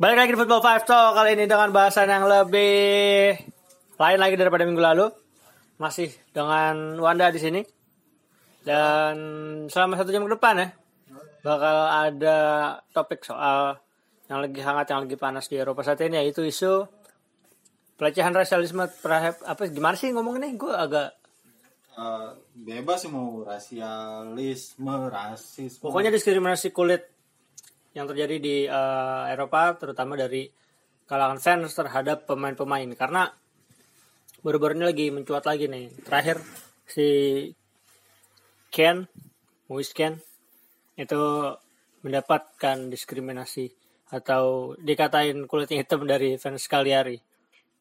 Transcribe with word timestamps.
Balik 0.00 0.16
lagi 0.16 0.32
di 0.32 0.40
Football 0.40 0.64
Five 0.64 0.88
Talk 0.88 1.12
kali 1.12 1.36
ini 1.36 1.44
dengan 1.44 1.76
bahasan 1.76 2.08
yang 2.08 2.24
lebih 2.24 3.36
lain 4.00 4.16
lagi 4.16 4.32
daripada 4.40 4.64
minggu 4.64 4.80
lalu. 4.80 5.12
Masih 5.76 6.08
dengan 6.32 6.96
Wanda 6.96 7.28
di 7.28 7.36
sini. 7.36 7.60
Dan 8.64 9.16
selama 9.68 10.00
satu 10.00 10.08
jam 10.08 10.24
ke 10.24 10.32
depan 10.32 10.56
ya 10.56 10.68
bakal 11.44 11.76
ada 11.88 12.38
topik 12.96 13.28
soal 13.28 13.76
yang 14.32 14.40
lagi 14.40 14.60
hangat 14.64 14.88
yang 14.88 15.04
lagi 15.04 15.20
panas 15.20 15.52
di 15.52 15.60
Eropa 15.60 15.84
saat 15.84 16.00
ini 16.00 16.16
yaitu 16.16 16.48
isu 16.48 16.88
pelecehan 18.00 18.32
rasialisme 18.32 18.88
terhadap 19.04 19.36
apa 19.44 19.68
gimana 19.68 19.96
sih 20.00 20.12
ngomongnya 20.16 20.52
gue 20.52 20.68
agak 20.68 21.20
Eh, 22.00 22.28
bebas 22.56 23.04
sih 23.04 23.12
mau 23.12 23.44
rasialisme 23.44 24.94
rasisme 25.12 25.84
pokoknya 25.84 26.08
diskriminasi 26.08 26.72
kulit 26.72 27.02
yang 27.94 28.06
terjadi 28.06 28.36
di 28.38 28.56
eh, 28.66 29.24
Eropa 29.34 29.74
terutama 29.74 30.14
dari 30.14 30.46
kalangan 31.10 31.42
fans 31.42 31.74
terhadap 31.74 32.26
pemain-pemain. 32.26 32.86
Karena 32.94 33.26
baru-baru 34.46 34.78
ini 34.78 34.84
lagi 34.86 35.06
mencuat 35.10 35.44
lagi 35.46 35.66
nih. 35.66 35.90
Terakhir 36.06 36.38
si 36.86 37.08
Ken 38.70 39.10
Moise 39.66 39.94
Ken 39.94 40.18
itu 40.94 41.22
mendapatkan 42.06 42.88
diskriminasi 42.88 43.70
atau 44.10 44.74
dikatain 44.78 45.46
kulitnya 45.46 45.82
hitam 45.82 46.06
dari 46.06 46.38
fans 46.38 46.66
Cagliari. 46.66 47.18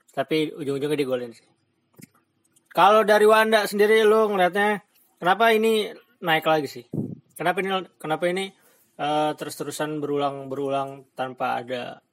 Tapi 0.09 0.53
ujung-ujungnya 0.53 0.97
digolin 0.97 1.33
sih. 1.33 1.45
Kalau 2.69 3.01
dari 3.01 3.25
Wanda 3.25 3.65
sendiri 3.65 4.05
lu 4.05 4.29
ngelihatnya 4.29 4.85
kenapa 5.17 5.53
ini 5.53 5.89
naik 6.21 6.45
lagi 6.45 6.69
sih? 6.69 6.85
Kenapa 7.33 7.61
ini 7.65 7.69
kenapa 7.97 8.25
ini 8.29 8.53
eh, 8.99 9.31
terus-terusan 9.39 10.03
berulang-berulang 10.03 11.07
tanpa 11.15 11.63
ada 11.63 12.03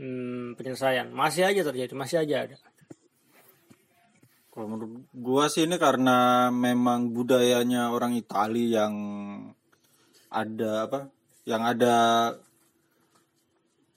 hmm, 0.00 0.56
penyelesaian? 0.56 1.12
Masih 1.12 1.44
aja 1.44 1.60
terjadi, 1.60 1.92
masih 1.92 2.24
aja 2.24 2.48
ada. 2.48 2.56
kalau 4.54 4.70
menurut 4.70 5.02
gua 5.10 5.50
sih 5.50 5.66
ini 5.66 5.82
karena 5.82 6.46
memang 6.54 7.10
budayanya 7.10 7.90
orang 7.90 8.14
Itali 8.14 8.70
yang 8.70 8.94
ada 10.30 10.86
apa 10.86 11.10
yang 11.42 11.62
ada 11.66 11.96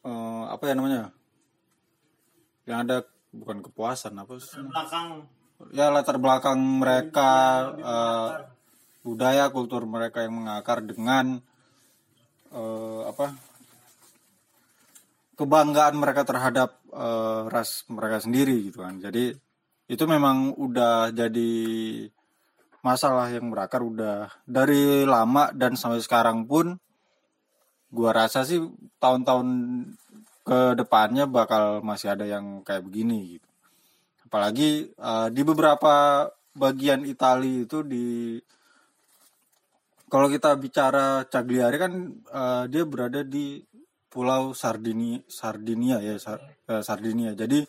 eh, 0.01 0.43
apa 0.49 0.63
ya 0.65 0.73
namanya 0.73 1.13
yang 2.65 2.83
ada 2.83 3.05
bukan 3.29 3.61
kepuasan 3.61 4.17
apa 4.17 4.33
sih 4.41 4.57
Belakang 4.65 5.29
ya 5.73 5.89
latar 5.89 6.21
belakang 6.21 6.59
mereka 6.59 7.31
eh, 7.77 8.29
budaya 9.01 9.49
kultur 9.49 9.87
mereka 9.87 10.21
yang 10.21 10.43
mengakar 10.43 10.83
dengan 10.83 11.41
eh, 12.57 13.01
apa 13.05 13.27
kebanggaan 15.37 15.95
mereka 16.01 16.25
terhadap 16.25 16.81
eh, 16.89 17.41
ras 17.53 17.85
mereka 17.87 18.17
sendiri 18.25 18.57
gitu 18.67 18.81
kan. 18.81 18.97
Jadi 18.97 19.31
itu 19.87 20.03
memang 20.03 20.57
udah 20.57 21.13
jadi 21.13 21.53
masalah 22.83 23.29
yang 23.31 23.47
berakar 23.53 23.85
udah 23.85 24.33
dari 24.43 25.05
lama 25.07 25.53
dan 25.53 25.77
sampai 25.77 26.01
sekarang 26.01 26.49
pun 26.49 26.75
gua 27.93 28.11
rasa 28.11 28.43
sih 28.43 28.59
tahun-tahun 28.99 29.47
ke 30.47 30.59
depannya 30.79 31.27
bakal 31.27 31.83
masih 31.83 32.15
ada 32.15 32.25
yang 32.27 32.65
kayak 32.65 32.83
begini 32.83 33.37
gitu. 33.37 33.49
Apalagi 34.27 34.91
eh, 34.91 35.27
di 35.31 35.41
beberapa 35.45 36.27
bagian 36.57 37.05
Italia 37.05 37.63
itu 37.63 37.85
di 37.85 38.35
kalau 40.07 40.27
kita 40.31 40.55
bicara 40.55 41.27
Cagliari 41.27 41.77
kan 41.77 41.93
eh, 42.15 42.63
dia 42.71 42.83
berada 42.87 43.21
di 43.27 43.59
Pulau 44.07 44.55
Sardini 44.55 45.19
Sardinia 45.27 45.99
ya 45.99 46.15
Sar- 46.15 46.43
eh, 46.63 46.81
Sardinia. 46.83 47.35
Jadi 47.35 47.59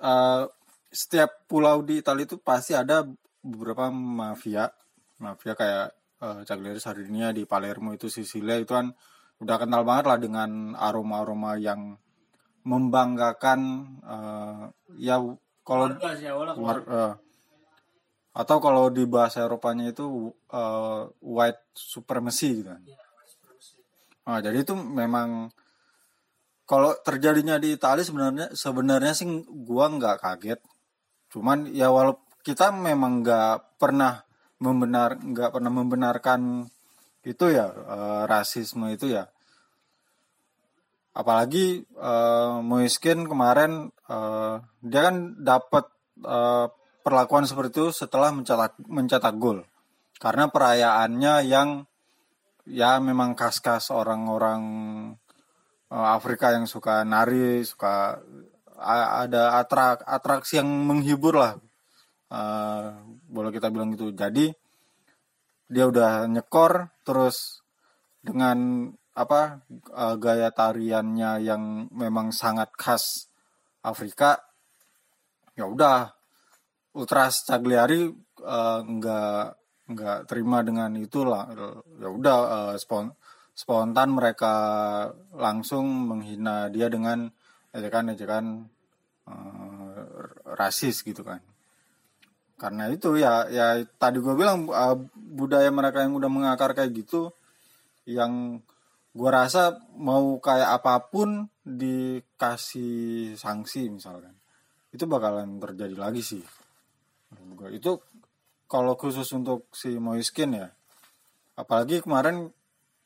eh, 0.00 0.42
setiap 0.88 1.44
pulau 1.50 1.84
di 1.84 2.00
Italia 2.00 2.24
itu 2.24 2.40
pasti 2.40 2.72
ada 2.72 3.04
beberapa 3.44 3.92
mafia. 3.92 4.72
Mafia 5.20 5.52
kayak 5.52 5.86
eh, 6.24 6.40
Cagliari 6.48 6.80
Sardinia 6.80 7.36
di 7.36 7.44
Palermo 7.44 7.92
itu 7.92 8.08
Sisilia 8.08 8.56
itu 8.56 8.72
kan 8.72 8.88
udah 9.44 9.56
kenal 9.60 9.84
banget 9.84 10.04
lah 10.08 10.18
dengan 10.18 10.72
aroma-aroma 10.72 11.60
yang 11.60 12.00
membanggakan 12.64 13.60
eh, 14.00 14.62
ya 14.96 15.20
kalau 15.60 15.92
war- 16.56 16.88
eh, 16.88 17.12
atau 18.34 18.58
kalau 18.58 18.90
di 18.90 19.06
bahasa 19.06 19.46
Eropanya 19.46 19.94
itu 19.94 20.34
eh, 20.50 21.02
white 21.22 21.62
supremacy 21.72 22.60
gitu 22.60 22.74
kan. 22.74 22.82
Nah, 24.24 24.38
jadi 24.42 24.64
itu 24.66 24.74
memang 24.74 25.52
kalau 26.66 26.96
terjadinya 27.06 27.60
di 27.60 27.76
Italia 27.76 28.02
sebenarnya 28.02 28.46
sebenarnya 28.56 29.12
sih 29.14 29.28
gua 29.46 29.86
nggak 29.92 30.16
kaget. 30.18 30.60
Cuman 31.30 31.70
ya 31.70 31.94
walau 31.94 32.18
kita 32.42 32.74
memang 32.74 33.22
nggak 33.22 33.78
pernah 33.78 34.26
membenar 34.58 35.20
nggak 35.20 35.50
pernah 35.54 35.72
membenarkan 35.72 36.66
itu 37.24 37.44
ya 37.52 37.70
eh, 37.70 38.22
rasisme 38.28 38.90
itu 38.92 39.12
ya 39.14 39.30
apalagi 41.14 41.86
eh, 41.86 42.54
Moiskin 42.60 43.24
kemarin 43.30 43.88
eh, 44.10 44.54
dia 44.82 45.00
kan 45.08 45.16
dapat 45.40 45.84
eh, 46.20 46.66
perlakuan 47.04 47.44
seperti 47.44 47.84
itu 47.84 47.86
setelah 47.92 48.32
mencetak 48.32 48.80
mencetak 48.88 49.36
gol. 49.36 49.60
Karena 50.16 50.48
perayaannya 50.48 51.34
yang 51.44 51.84
ya 52.64 52.96
memang 52.96 53.36
khas-khas 53.36 53.92
orang-orang 53.92 54.62
eh, 55.92 56.08
Afrika 56.16 56.56
yang 56.56 56.64
suka 56.64 57.04
nari 57.04 57.60
suka 57.62 58.24
ada 58.80 59.60
atrak 59.60 60.00
atraksi 60.08 60.58
yang 60.58 60.66
menghibur 60.66 61.36
lah. 61.36 61.54
Eh, 62.32 62.84
boleh 63.28 63.52
kita 63.52 63.68
bilang 63.68 63.92
gitu. 63.92 64.08
Jadi 64.16 64.48
dia 65.68 65.84
udah 65.84 66.24
nyekor 66.24 66.88
terus 67.04 67.60
dengan 68.24 68.88
apa 69.12 69.60
eh, 69.92 70.16
gaya 70.16 70.48
tariannya 70.48 71.44
yang 71.44 71.92
memang 71.92 72.32
sangat 72.32 72.72
khas 72.80 73.28
Afrika 73.84 74.40
ya 75.54 75.68
udah 75.68 76.13
Ultras 76.94 77.42
Cagliari 77.46 78.08
eh, 78.40 78.80
nggak 78.82 79.44
nggak 79.84 80.18
terima 80.24 80.64
dengan 80.64 80.96
itu 80.96 81.26
lah 81.28 81.50
ya 82.00 82.08
udah 82.08 82.38
eh, 82.46 82.76
spon- 82.80 83.14
spontan 83.54 84.16
mereka 84.16 84.54
langsung 85.36 86.08
menghina 86.08 86.70
dia 86.70 86.86
dengan 86.90 87.28
ejekan-ejekan 87.74 88.44
eh, 89.28 90.02
rasis 90.54 91.02
gitu 91.02 91.22
kan. 91.26 91.42
Karena 92.54 92.86
itu 92.86 93.18
ya 93.18 93.50
ya 93.50 93.82
tadi 93.98 94.22
gue 94.22 94.30
bilang 94.38 94.70
uh, 94.70 94.94
budaya 95.18 95.68
mereka 95.74 96.06
yang 96.06 96.14
udah 96.14 96.30
mengakar 96.30 96.70
kayak 96.70 96.94
gitu 96.94 97.34
yang 98.06 98.62
gue 99.10 99.30
rasa 99.30 99.78
mau 99.98 100.38
kayak 100.38 100.82
apa 100.82 101.02
pun 101.10 101.50
dikasih 101.66 103.34
sanksi 103.34 103.90
misalkan 103.90 104.38
itu 104.94 105.02
bakalan 105.06 105.58
terjadi 105.58 105.98
lagi 105.98 106.22
sih 106.22 106.42
Itu 107.72 108.02
kalau 108.68 108.98
khusus 108.98 109.28
untuk 109.34 109.70
si 109.74 109.96
Moiskin 109.96 110.56
ya. 110.56 110.68
Apalagi 111.54 112.02
kemarin 112.02 112.50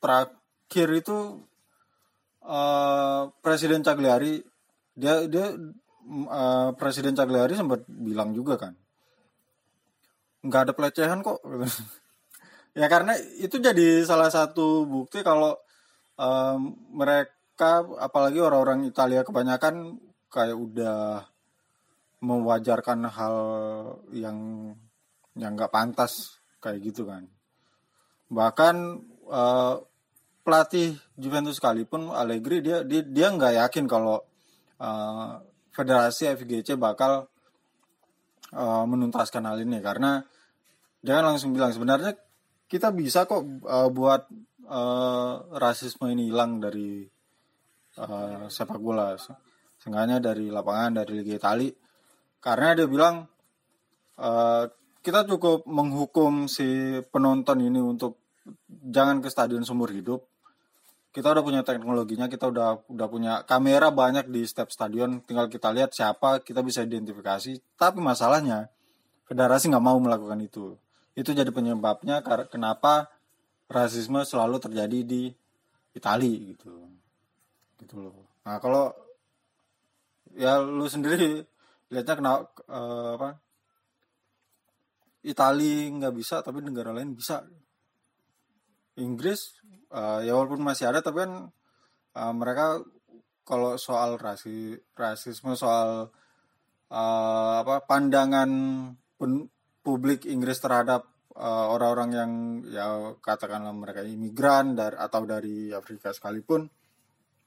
terakhir 0.00 0.89
itu 0.94 1.43
uh, 2.47 3.28
Presiden 3.44 3.84
Cagliari 3.84 4.41
dia 4.99 5.27
dia 5.28 5.53
uh, 5.53 6.71
Presiden 6.75 7.15
Cagliari 7.15 7.55
sempat 7.55 7.84
bilang 7.87 8.33
juga 8.33 8.56
kan 8.56 8.75
nggak 10.43 10.62
ada 10.71 10.72
pelecehan 10.75 11.21
kok. 11.22 11.41
Ya 12.77 12.86
karena 12.86 13.19
itu 13.42 13.59
jadi 13.59 14.07
salah 14.07 14.30
satu 14.30 14.86
bukti 14.86 15.27
kalau 15.27 15.59
em, 16.15 16.78
mereka 16.95 17.83
apalagi 17.98 18.39
orang-orang 18.39 18.86
Italia 18.86 19.27
kebanyakan 19.27 19.98
kayak 20.30 20.54
udah 20.54 21.27
mewajarkan 22.18 23.06
hal 23.06 23.36
yang 24.10 24.38
yang 25.38 25.54
nggak 25.54 25.70
pantas 25.70 26.42
kayak 26.59 26.82
gitu 26.82 27.06
kan. 27.06 27.30
Bahkan 28.28 28.74
eh, 29.30 29.74
pelatih 30.42 30.98
Juventus 31.15 31.62
sekalipun 31.62 32.10
Allegri 32.10 32.59
dia 32.65 32.82
dia 32.82 33.06
dia 33.06 33.28
nggak 33.30 33.54
yakin 33.66 33.84
kalau 33.86 34.22
eh, 34.82 35.30
federasi 35.78 36.34
FGC 36.34 36.74
bakal 36.74 37.30
uh, 38.50 38.84
menuntaskan 38.88 39.47
hal 39.47 39.62
ini. 39.62 39.78
Karena 39.78 40.18
dia 40.98 41.22
kan 41.22 41.34
langsung 41.34 41.54
bilang 41.54 41.70
sebenarnya 41.70 42.18
kita 42.66 42.91
bisa 42.91 43.24
kok 43.30 43.47
uh, 43.62 43.88
buat 43.92 44.26
uh, 44.66 45.54
rasisme 45.56 46.10
ini 46.10 46.34
hilang 46.34 46.59
dari 46.59 47.06
uh, 48.03 48.50
sepak 48.50 48.82
bola. 48.82 49.15
Seenggaknya 49.78 50.18
dari 50.18 50.50
lapangan 50.50 51.06
dari 51.06 51.22
Liga 51.22 51.38
Itali 51.38 51.70
karena 52.39 52.79
dia 52.79 52.87
bilang 52.87 53.27
uh, 54.19 54.65
kita 55.03 55.25
cukup 55.25 55.65
menghukum 55.65 56.51
si 56.51 56.99
penonton 57.11 57.65
ini 57.65 57.81
untuk 57.81 58.19
jangan 58.69 59.25
ke 59.25 59.29
stadion 59.31 59.65
seumur 59.65 59.91
hidup. 59.91 60.27
Kita 61.09 61.33
udah 61.35 61.43
punya 61.43 61.63
teknologinya 61.65 62.29
kita 62.29 62.53
udah 62.53 62.85
udah 62.93 63.09
punya 63.09 63.33
kamera 63.49 63.89
banyak 63.91 64.29
di 64.29 64.45
setiap 64.45 64.69
stadion. 64.69 65.25
Tinggal 65.25 65.49
kita 65.49 65.73
lihat 65.73 65.97
siapa 65.97 66.45
kita 66.45 66.61
bisa 66.63 66.85
identifikasi. 66.85 67.59
Tapi 67.75 67.99
masalahnya 67.99 68.69
federasi 69.27 69.73
nggak 69.73 69.85
mau 69.85 69.99
melakukan 69.99 70.39
itu. 70.45 70.77
Itu 71.17 71.35
jadi 71.35 71.49
penyebabnya 71.51 72.23
kenapa 72.47 73.11
rasisme 73.67 74.23
selalu 74.23 74.63
terjadi 74.63 74.99
di 75.03 75.33
Itali 75.97 76.55
gitu. 76.55 76.87
Gitu 77.81 77.97
loh. 77.99 78.29
Nah 78.47 78.61
kalau 78.63 78.93
ya 80.37 80.61
lu 80.63 80.87
sendiri 80.87 81.43
lihatnya 81.89 82.15
kenapa 82.17 82.45
uh, 82.69 83.11
apa 83.17 83.31
Itali 85.25 85.91
nggak 85.93 86.15
bisa 86.15 86.41
tapi 86.41 86.63
negara 86.63 86.95
lain 86.95 87.13
bisa. 87.13 87.43
Inggris 88.99 89.63
uh, 89.95 90.19
ya 90.27 90.35
walaupun 90.35 90.63
masih 90.63 90.91
ada 90.91 90.99
tapi 90.99 91.23
kan 91.23 91.33
uh, 92.19 92.35
mereka 92.35 92.83
kalau 93.47 93.79
soal 93.79 94.19
rasi 94.19 94.75
rasisme 94.99 95.55
soal 95.55 96.11
uh, 96.91 97.55
apa 97.63 97.87
pandangan 97.87 98.51
pen, 99.17 99.47
publik 99.87 100.27
Inggris 100.27 100.59
terhadap 100.59 101.07
orang-orang 101.39 102.11
uh, 102.11 102.17
yang 102.19 102.33
ya 102.67 102.87
katakanlah 103.23 103.71
mereka 103.71 104.03
imigran 104.03 104.75
dari 104.75 104.99
atau 104.99 105.23
dari 105.23 105.71
Afrika 105.71 106.11
sekalipun 106.11 106.67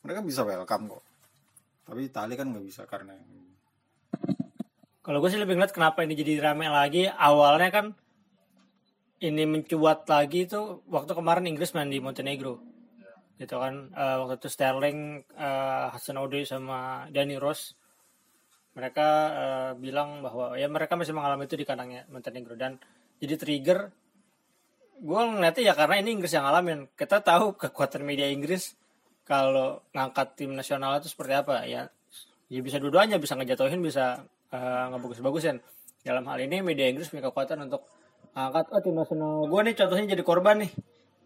mereka 0.01 0.19
bisa 0.23 0.41
welcome 0.47 0.97
kok. 0.97 1.03
Tapi 1.91 2.07
Itali 2.07 2.33
kan 2.39 2.47
nggak 2.55 2.65
bisa 2.65 2.87
karena 2.87 3.11
kalau 5.01 5.17
gue 5.17 5.29
sih 5.33 5.41
lebih 5.41 5.57
ngeliat 5.57 5.73
kenapa 5.73 6.05
ini 6.05 6.13
jadi 6.13 6.37
rame 6.37 6.69
lagi. 6.69 7.09
Awalnya 7.09 7.69
kan 7.73 7.85
ini 9.21 9.43
mencuat 9.49 10.05
lagi 10.05 10.45
itu 10.45 10.85
waktu 10.85 11.17
kemarin 11.17 11.49
Inggris 11.49 11.73
main 11.73 11.89
di 11.89 11.97
Montenegro. 11.97 12.61
Gitu 13.41 13.57
kan. 13.57 13.89
Uh, 13.97 14.25
waktu 14.25 14.37
itu 14.37 14.49
Sterling, 14.53 15.25
uh, 15.33 15.89
Hasan 15.89 16.21
Ode 16.21 16.45
sama 16.45 17.09
Danny 17.09 17.41
Rose. 17.41 17.73
Mereka 18.77 19.07
uh, 19.33 19.71
bilang 19.81 20.21
bahwa 20.21 20.53
ya 20.53 20.69
mereka 20.69 20.93
masih 20.93 21.17
mengalami 21.17 21.49
itu 21.49 21.57
di 21.57 21.65
kandangnya 21.65 22.05
Montenegro. 22.13 22.53
Dan 22.53 22.77
jadi 23.17 23.41
trigger 23.41 23.89
gue 25.01 25.17
ngeliatnya 25.17 25.63
ya 25.65 25.73
karena 25.73 25.97
ini 25.97 26.13
Inggris 26.13 26.33
yang 26.37 26.45
ngalamin. 26.45 26.93
Kita 26.93 27.25
tahu 27.25 27.57
kekuatan 27.57 28.05
media 28.05 28.29
Inggris 28.29 28.77
kalau 29.25 29.81
ngangkat 29.97 30.37
tim 30.37 30.53
nasional 30.53 31.01
itu 31.01 31.09
seperti 31.09 31.33
apa 31.33 31.65
ya. 31.65 31.89
Ya 32.53 32.59
bisa 32.61 32.77
dua-duanya, 32.77 33.17
bisa 33.17 33.33
ngejatuhin, 33.33 33.81
bisa 33.81 34.29
uh, 34.51 34.85
ngebagus-bagusin 34.93 35.59
dalam 36.01 36.23
hal 36.27 36.37
ini 36.43 36.61
media 36.65 36.89
Inggris 36.89 37.09
punya 37.09 37.29
kekuatan 37.29 37.65
untuk 37.69 37.85
angkat 38.31 38.71
oh 38.71 38.81
tim 38.81 38.95
nasional 38.95 39.45
gue 39.45 39.61
nih 39.71 39.75
contohnya 39.75 40.05
jadi 40.15 40.23
korban 40.23 40.55
nih. 40.65 40.71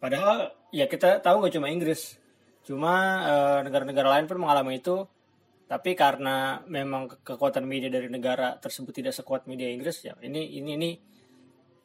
Padahal 0.02 0.54
ya 0.70 0.86
kita 0.86 1.24
tahu 1.24 1.42
nggak 1.42 1.54
cuma 1.56 1.68
Inggris. 1.72 2.18
Cuma 2.66 2.94
uh, 3.26 3.60
negara-negara 3.62 4.18
lain 4.18 4.26
pun 4.26 4.42
mengalami 4.42 4.82
itu. 4.82 5.06
Tapi 5.66 5.98
karena 5.98 6.62
memang 6.70 7.10
kekuatan 7.26 7.66
media 7.66 7.90
dari 7.90 8.06
negara 8.06 8.54
tersebut 8.62 9.02
tidak 9.02 9.18
sekuat 9.18 9.50
media 9.50 9.66
Inggris 9.66 10.06
ya 10.06 10.14
ini 10.22 10.62
ini 10.62 10.78
ini 10.78 10.92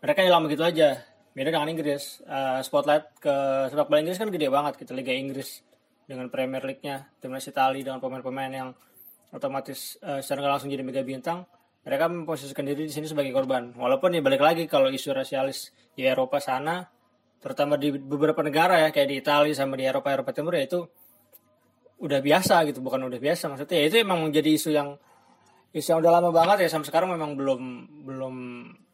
mereka 0.05 0.21
hilang 0.21 0.45
begitu 0.45 0.65
aja. 0.65 1.01
Beda 1.31 1.55
dengan 1.55 1.71
Inggris. 1.71 2.21
Uh, 2.27 2.61
spotlight 2.61 3.17
ke 3.23 3.33
sepak 3.71 3.89
bola 3.89 4.03
Inggris 4.03 4.19
kan 4.21 4.29
gede 4.29 4.49
banget 4.51 4.75
kita 4.77 4.93
Liga 4.93 5.15
Inggris. 5.15 5.65
Dengan 6.11 6.27
Premier 6.27 6.59
League-nya 6.67 7.07
timnas 7.23 7.47
Italia 7.47 7.87
dengan 7.87 8.03
pemain-pemain 8.03 8.51
yang 8.51 8.69
otomatis 9.31 9.99
uh, 10.03 10.19
secara 10.19 10.51
langsung 10.51 10.71
jadi 10.71 10.83
mega 10.83 11.03
bintang 11.07 11.47
mereka 11.81 12.13
memposisikan 12.13 12.69
diri 12.69 12.85
di 12.87 12.93
sini 12.93 13.09
sebagai 13.09 13.33
korban. 13.33 13.73
Walaupun 13.73 14.13
ya 14.13 14.21
balik 14.21 14.45
lagi 14.45 14.69
kalau 14.69 14.93
isu 14.93 15.17
rasialis 15.17 15.73
di 15.97 16.05
Eropa 16.05 16.37
sana 16.37 16.85
terutama 17.41 17.81
di 17.81 17.89
beberapa 17.97 18.45
negara 18.45 18.85
ya 18.85 18.89
kayak 18.93 19.09
di 19.09 19.17
Italia 19.17 19.55
sama 19.57 19.81
di 19.81 19.89
Eropa 19.89 20.13
Eropa 20.13 20.37
Timur 20.37 20.53
ya 20.53 20.69
itu 20.69 20.85
udah 22.01 22.21
biasa 22.21 22.69
gitu 22.69 22.85
bukan 22.85 23.09
udah 23.09 23.17
biasa 23.17 23.49
maksudnya. 23.49 23.81
Ya 23.81 23.87
itu 23.89 23.97
emang 24.05 24.21
menjadi 24.29 24.51
isu 24.53 24.71
yang 24.77 25.01
isu 25.73 25.97
yang 25.97 26.01
udah 26.05 26.13
lama 26.21 26.31
banget 26.35 26.69
ya 26.69 26.69
sampai 26.69 26.93
sekarang 26.93 27.17
memang 27.17 27.33
belum 27.33 27.63
belum 28.05 28.35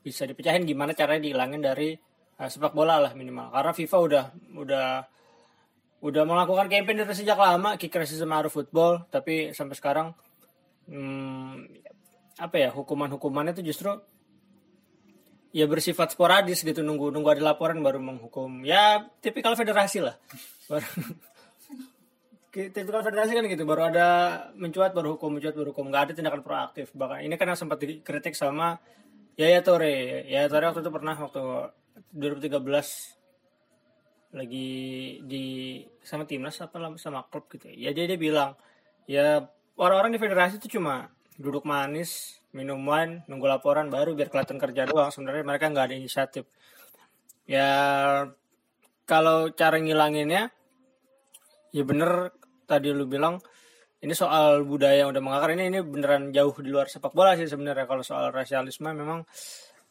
bisa 0.07 0.23
dipecahin 0.23 0.63
gimana 0.63 0.95
caranya 0.95 1.27
dihilangin 1.27 1.59
dari 1.59 1.91
uh, 2.39 2.47
sepak 2.47 2.71
bola 2.71 3.03
lah 3.03 3.13
minimal. 3.19 3.51
Karena 3.51 3.73
FIFA 3.75 3.97
udah 3.99 4.25
udah 4.63 4.87
udah 6.05 6.23
melakukan 6.29 6.69
campaign 6.69 7.03
dari 7.03 7.17
sejak 7.17 7.39
lama 7.41 7.81
kick 7.81 7.95
racism 7.95 8.33
out 8.33 8.49
football 8.53 9.09
tapi 9.09 9.57
sampai 9.57 9.77
sekarang 9.77 10.09
hmm, 10.91 11.67
apa 12.37 12.57
ya 12.61 12.69
hukuman-hukumannya 12.73 13.57
itu 13.57 13.73
justru 13.73 13.97
ya 15.57 15.65
bersifat 15.65 16.13
sporadis 16.13 16.61
gitu 16.61 16.85
nunggu 16.85 17.09
nunggu 17.09 17.33
ada 17.33 17.53
laporan 17.53 17.81
baru 17.81 17.97
menghukum. 17.97 18.61
Ya 18.61 19.09
tipikal 19.25 19.57
federasi 19.57 20.05
lah. 20.05 20.21
Baru 20.69 20.85
tipikal 22.77 23.01
federasi 23.01 23.33
kan 23.33 23.45
gitu 23.49 23.65
baru 23.65 23.89
ada 23.89 24.09
mencuat 24.53 24.93
baru 24.93 25.17
hukum 25.17 25.41
mencuat 25.41 25.57
baru 25.57 25.73
hukum. 25.73 25.89
Nggak 25.89 26.03
ada 26.05 26.13
tindakan 26.13 26.45
proaktif. 26.45 26.93
Bahkan 26.93 27.25
ini 27.25 27.41
yang 27.41 27.57
sempat 27.57 27.81
dikritik 27.81 28.37
sama 28.37 28.77
Yaya 29.41 29.65
Tore 29.65 30.29
Yaya 30.29 30.49
Tore 30.53 30.69
waktu 30.69 30.85
itu 30.85 30.93
pernah 30.93 31.17
waktu 31.17 31.73
2013 32.13 33.16
lagi 34.37 34.69
di 35.25 35.45
sama 36.05 36.29
timnas 36.29 36.61
apa 36.61 36.77
sama 37.01 37.25
klub 37.27 37.49
gitu 37.49 37.73
ya. 37.73 37.91
Dia 37.97 38.05
dia 38.05 38.21
bilang 38.21 38.53
ya 39.09 39.41
orang-orang 39.81 40.15
di 40.15 40.21
federasi 40.21 40.61
itu 40.61 40.79
cuma 40.79 41.09
duduk 41.41 41.65
manis 41.65 42.41
minum 42.53 42.81
wine 42.85 43.25
nunggu 43.29 43.45
laporan 43.49 43.89
baru 43.89 44.13
biar 44.13 44.29
kelihatan 44.29 44.61
kerja 44.61 44.85
doang. 44.85 45.09
Sebenarnya 45.09 45.43
mereka 45.43 45.73
nggak 45.73 45.87
ada 45.89 45.97
inisiatif. 45.97 46.45
Ya 47.49 47.71
kalau 49.09 49.51
cara 49.57 49.81
ngilanginnya 49.81 50.53
ya 51.73 51.83
bener 51.83 52.37
tadi 52.69 52.93
lu 52.93 53.09
bilang 53.09 53.41
ini 54.05 54.13
soal 54.13 54.63
budaya 54.69 55.07
yang 55.07 55.11
udah 55.11 55.23
mengakar. 55.25 55.57
Ini 55.57 55.73
ini 55.73 55.81
beneran 55.81 56.29
jauh 56.31 56.53
di 56.61 56.69
luar 56.69 56.93
sepak 56.93 57.17
bola 57.17 57.33
sih 57.41 57.49
sebenarnya. 57.49 57.89
Kalau 57.89 58.05
soal 58.05 58.29
rasialisme 58.29 58.93
memang 58.93 59.25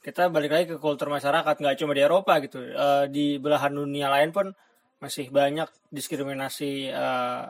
kita 0.06 0.30
balik 0.30 0.54
lagi 0.54 0.66
ke 0.70 0.78
kultur 0.78 1.10
masyarakat 1.10 1.58
nggak 1.58 1.82
cuma 1.82 1.98
di 1.98 2.06
Eropa 2.06 2.38
gitu. 2.38 2.62
Uh, 2.62 3.10
di 3.10 3.42
belahan 3.42 3.74
dunia 3.74 4.14
lain 4.14 4.30
pun 4.30 4.54
masih 5.02 5.34
banyak 5.34 5.66
diskriminasi 5.90 6.94
uh, 6.94 7.50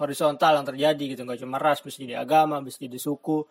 horizontal 0.00 0.56
yang 0.56 0.64
terjadi 0.64 1.04
gitu. 1.12 1.28
Nggak 1.28 1.44
cuma 1.44 1.60
ras 1.60 1.84
bisa 1.84 2.00
jadi 2.00 2.24
agama 2.24 2.64
bisa 2.64 2.80
jadi 2.80 2.96
suku. 2.96 3.44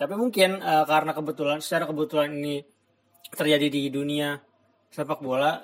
Tapi 0.00 0.14
mungkin 0.16 0.64
uh, 0.64 0.88
karena 0.88 1.12
kebetulan 1.12 1.60
secara 1.60 1.84
kebetulan 1.84 2.32
ini 2.32 2.64
terjadi 3.36 3.68
di 3.68 3.92
dunia 3.92 4.40
sepak 4.88 5.20
bola 5.20 5.60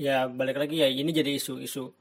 ya 0.00 0.24
balik 0.24 0.56
lagi 0.56 0.80
ya 0.80 0.88
ini 0.88 1.12
jadi 1.12 1.36
isu-isu 1.36 1.92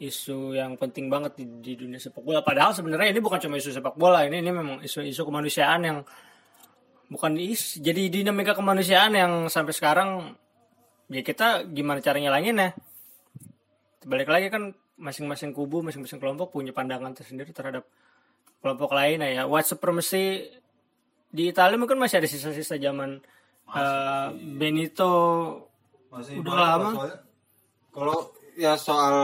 isu 0.00 0.56
yang 0.56 0.80
penting 0.80 1.12
banget 1.12 1.36
di, 1.36 1.44
di 1.60 1.72
dunia 1.76 2.00
sepak 2.00 2.24
bola. 2.24 2.40
Padahal 2.40 2.72
sebenarnya 2.72 3.12
ini 3.12 3.20
bukan 3.20 3.36
cuma 3.36 3.60
isu 3.60 3.68
sepak 3.68 4.00
bola 4.00 4.24
ini 4.24 4.40
ini 4.40 4.48
memang 4.48 4.80
isu-isu 4.80 5.28
kemanusiaan 5.28 5.84
yang 5.84 5.98
bukan 7.08 7.40
is 7.40 7.80
jadi 7.80 8.12
dinamika 8.12 8.52
kemanusiaan 8.52 9.16
yang 9.16 9.32
sampai 9.48 9.72
sekarang 9.72 10.36
ya 11.08 11.24
kita 11.24 11.64
gimana 11.72 12.04
caranya 12.04 12.36
ya 12.36 12.68
balik 14.08 14.28
lagi 14.28 14.48
kan 14.48 14.72
masing-masing 14.98 15.54
kubu 15.54 15.80
masing-masing 15.80 16.18
kelompok 16.18 16.52
punya 16.52 16.74
pandangan 16.74 17.14
tersendiri 17.14 17.54
terhadap 17.54 17.86
kelompok 18.58 18.90
lain 18.92 19.22
ya. 19.22 19.46
White 19.46 19.70
supremacy 19.70 20.50
di 21.28 21.52
Italia 21.52 21.78
mungkin 21.78 22.00
masih 22.00 22.18
ada 22.18 22.28
sisa-sisa 22.28 22.80
zaman 22.80 23.22
uh, 23.70 24.28
Benito. 24.34 25.14
Masih 26.10 26.40
udah 26.42 26.54
lama. 26.56 26.90
kalau 27.92 28.32
ya 28.56 28.74
soal 28.78 29.16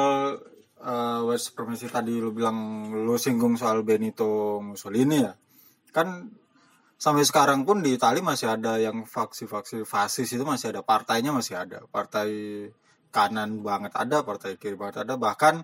uh, 0.83 1.21
white 1.27 1.43
supremacy 1.43 1.89
tadi 1.89 2.19
lu 2.19 2.31
bilang 2.31 2.91
lu 2.93 3.17
singgung 3.19 3.59
soal 3.59 3.83
Benito 3.83 4.63
Mussolini 4.63 5.19
ya. 5.25 5.35
Kan 5.91 6.31
sampai 7.05 7.21
sekarang 7.29 7.69
pun 7.69 7.85
di 7.85 8.01
Italia 8.01 8.25
masih 8.25 8.57
ada 8.57 8.81
yang 8.81 9.05
faksi-faksi 9.05 9.85
fasis 9.85 10.33
itu 10.33 10.41
masih 10.41 10.73
ada 10.73 10.81
partainya 10.81 11.37
masih 11.37 11.61
ada 11.61 11.85
partai 11.93 12.33
kanan 13.13 13.61
banget 13.61 13.93
ada 13.93 14.25
partai 14.25 14.57
kiri 14.57 14.73
banget 14.73 15.05
ada. 15.05 15.21
Bahkan 15.21 15.61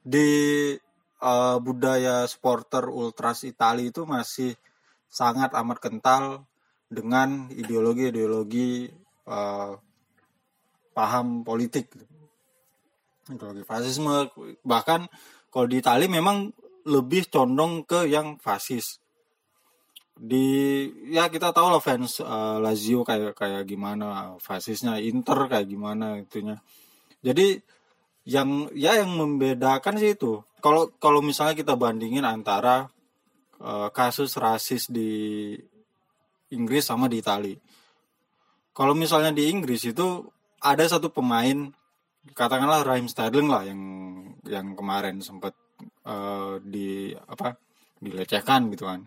di 0.00 0.72
uh, 1.20 1.60
budaya 1.60 2.24
supporter 2.24 2.88
ultras 2.88 3.44
Italia 3.44 3.92
itu 3.92 4.08
masih 4.08 4.56
sangat 5.04 5.52
amat 5.52 5.84
kental 5.84 6.48
dengan 6.88 7.52
ideologi-ideologi 7.52 8.88
uh, 9.28 9.76
paham 10.96 11.44
politik. 11.44 11.92
Ideologi 13.28 13.68
fasisme 13.68 14.32
bahkan 14.64 15.04
kalau 15.52 15.68
di 15.68 15.76
Italia 15.84 16.08
memang 16.08 16.48
lebih 16.88 17.28
condong 17.28 17.84
ke 17.84 18.08
yang 18.08 18.40
fasis 18.40 18.96
di 20.20 20.84
ya 21.08 21.32
kita 21.32 21.56
tahu 21.56 21.72
lah 21.72 21.80
fans 21.80 22.20
uh, 22.20 22.60
Lazio 22.60 23.00
kayak 23.08 23.32
kayak 23.32 23.64
gimana 23.64 24.36
fasisnya 24.36 25.00
Inter 25.00 25.48
kayak 25.48 25.64
gimana 25.64 26.20
itunya. 26.20 26.60
Jadi 27.24 27.56
yang 28.28 28.68
ya 28.76 29.00
yang 29.00 29.16
membedakan 29.16 29.96
sih 29.96 30.12
itu. 30.12 30.44
Kalau 30.60 30.92
kalau 31.00 31.24
misalnya 31.24 31.56
kita 31.56 31.72
bandingin 31.72 32.28
antara 32.28 32.92
uh, 33.64 33.88
kasus 33.88 34.36
rasis 34.36 34.92
di 34.92 35.56
Inggris 36.52 36.84
sama 36.84 37.08
di 37.08 37.24
Italia 37.24 37.56
kalau 38.80 38.94
misalnya 38.94 39.34
di 39.34 39.50
Inggris 39.50 39.84
itu 39.84 40.24
ada 40.64 40.84
satu 40.86 41.12
pemain 41.12 41.68
katakanlah 42.32 42.80
Raheem 42.80 43.12
Sterling 43.12 43.48
lah 43.52 43.68
yang 43.68 43.82
yang 44.48 44.72
kemarin 44.72 45.20
sempat 45.20 45.52
uh, 46.08 46.56
di 46.62 47.12
apa 47.12 47.60
dilecehkan 48.00 48.72
gitu 48.72 48.88
kan 48.88 49.04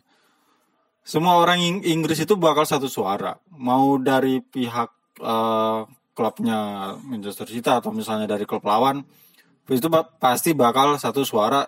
semua 1.04 1.36
orang 1.36 1.60
Ing 1.60 1.78
Inggris 1.84 2.24
itu 2.24 2.40
bakal 2.40 2.64
satu 2.64 2.88
suara. 2.88 3.36
Mau 3.60 4.00
dari 4.00 4.40
pihak 4.40 5.20
uh, 5.20 5.84
klubnya 6.16 6.94
Manchester 7.04 7.44
City 7.52 7.68
atau 7.68 7.92
misalnya 7.92 8.24
dari 8.24 8.48
klub 8.48 8.64
lawan 8.64 9.04
itu 9.68 9.88
pasti 10.20 10.56
bakal 10.56 10.96
satu 10.96 11.28
suara 11.28 11.68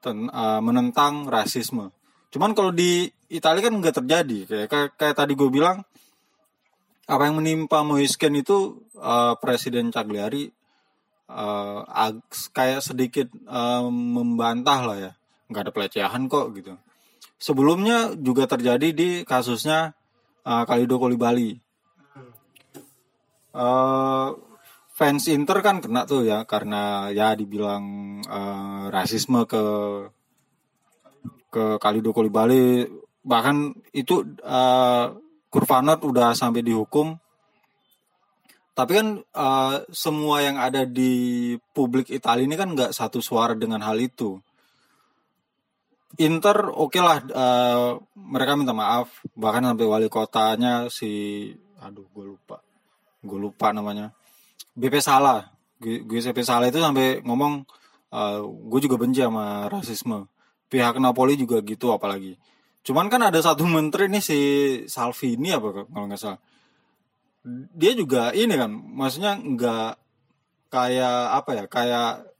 ten, 0.00 0.24
uh, 0.32 0.64
menentang 0.64 1.28
rasisme. 1.28 1.92
Cuman 2.32 2.56
kalau 2.56 2.72
di 2.72 3.12
Italia 3.28 3.68
kan 3.68 3.76
nggak 3.76 3.96
terjadi. 4.00 4.38
Kayak, 4.48 4.68
kayak 4.72 4.90
kayak 4.96 5.16
tadi 5.20 5.32
gue 5.36 5.50
bilang 5.52 5.84
apa 7.04 7.22
yang 7.28 7.44
menimpa 7.44 7.84
Moisken 7.84 8.40
itu 8.40 8.88
uh, 8.96 9.36
Presiden 9.36 9.92
Cagliari 9.92 10.48
uh, 11.28 11.84
kayak 12.56 12.80
sedikit 12.80 13.28
uh, 13.52 13.84
membantah 13.92 14.80
lah 14.80 14.96
ya. 14.96 15.12
Nggak 15.52 15.62
ada 15.68 15.72
pelecehan 15.76 16.24
kok 16.32 16.56
gitu 16.56 16.72
sebelumnya 17.42 18.14
juga 18.14 18.46
terjadi 18.46 18.94
di 18.94 19.10
kasusnya 19.26 19.98
uh, 20.46 20.62
Kalido 20.62 21.02
Kolibali 21.02 21.58
uh, 23.56 24.28
fans 24.94 25.26
Inter 25.26 25.58
kan 25.58 25.82
kena 25.82 26.06
tuh 26.06 26.22
ya 26.22 26.46
karena 26.46 27.10
ya 27.10 27.34
dibilang 27.34 27.84
uh, 28.26 28.86
rasisme 28.92 29.42
ke 29.50 29.64
ke 31.52 31.64
Kalido 31.76 32.14
Kolibali 32.16 32.86
bahkan 33.22 33.76
itu 33.92 34.24
uh, 34.42 35.14
Kurvanot 35.52 36.00
udah 36.00 36.32
sampai 36.32 36.64
dihukum. 36.64 37.20
Tapi 38.72 38.92
kan 38.96 39.08
uh, 39.36 39.84
semua 39.92 40.40
yang 40.40 40.56
ada 40.56 40.88
di 40.88 41.52
publik 41.76 42.08
Italia 42.08 42.48
ini 42.48 42.56
kan 42.56 42.72
nggak 42.72 42.96
satu 42.96 43.20
suara 43.20 43.52
dengan 43.52 43.84
hal 43.84 44.00
itu 44.00 44.40
Inter 46.20 46.68
oke 46.68 46.92
okay 46.92 47.00
lah 47.00 47.18
uh, 47.32 47.90
mereka 48.16 48.58
minta 48.58 48.76
maaf. 48.76 49.24
Bahkan 49.32 49.72
sampai 49.72 49.86
wali 49.88 50.08
kotanya 50.12 50.92
si 50.92 51.48
aduh 51.80 52.04
gue 52.12 52.24
lupa. 52.36 52.60
Gue 53.24 53.38
lupa 53.40 53.72
namanya. 53.72 54.12
BP 54.76 55.00
Salah. 55.00 55.48
GCP 55.80 56.44
Salah 56.44 56.68
itu 56.68 56.78
sampai 56.78 57.24
ngomong 57.24 57.64
uh, 58.12 58.40
gue 58.44 58.80
juga 58.84 59.00
benci 59.00 59.24
sama 59.24 59.72
rasisme. 59.72 60.28
Pihak 60.68 61.00
Napoli 61.00 61.36
juga 61.36 61.64
gitu 61.64 61.92
apalagi. 61.92 62.36
Cuman 62.82 63.06
kan 63.08 63.22
ada 63.22 63.38
satu 63.38 63.64
menteri 63.64 64.10
nih 64.10 64.22
si 64.22 64.38
Salvini 64.90 65.54
apa 65.54 65.86
kalau 65.86 66.06
nggak 66.10 66.20
salah. 66.20 66.40
Dia 67.74 67.92
juga 67.94 68.30
ini 68.36 68.54
kan 68.54 68.70
maksudnya 68.70 69.38
nggak 69.38 69.90
kayak 70.72 71.20
apa 71.36 71.50
ya 71.52 71.64
kayak 71.68 72.31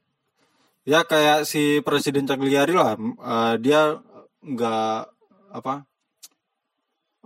ya 0.82 1.06
kayak 1.06 1.46
si 1.46 1.78
presiden 1.84 2.26
Cagliari 2.26 2.74
lah 2.74 2.98
uh, 2.98 3.54
dia 3.58 4.02
nggak 4.42 4.98
apa 5.52 5.74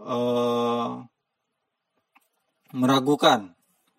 uh, 0.02 1.06
meragukan. 2.76 3.56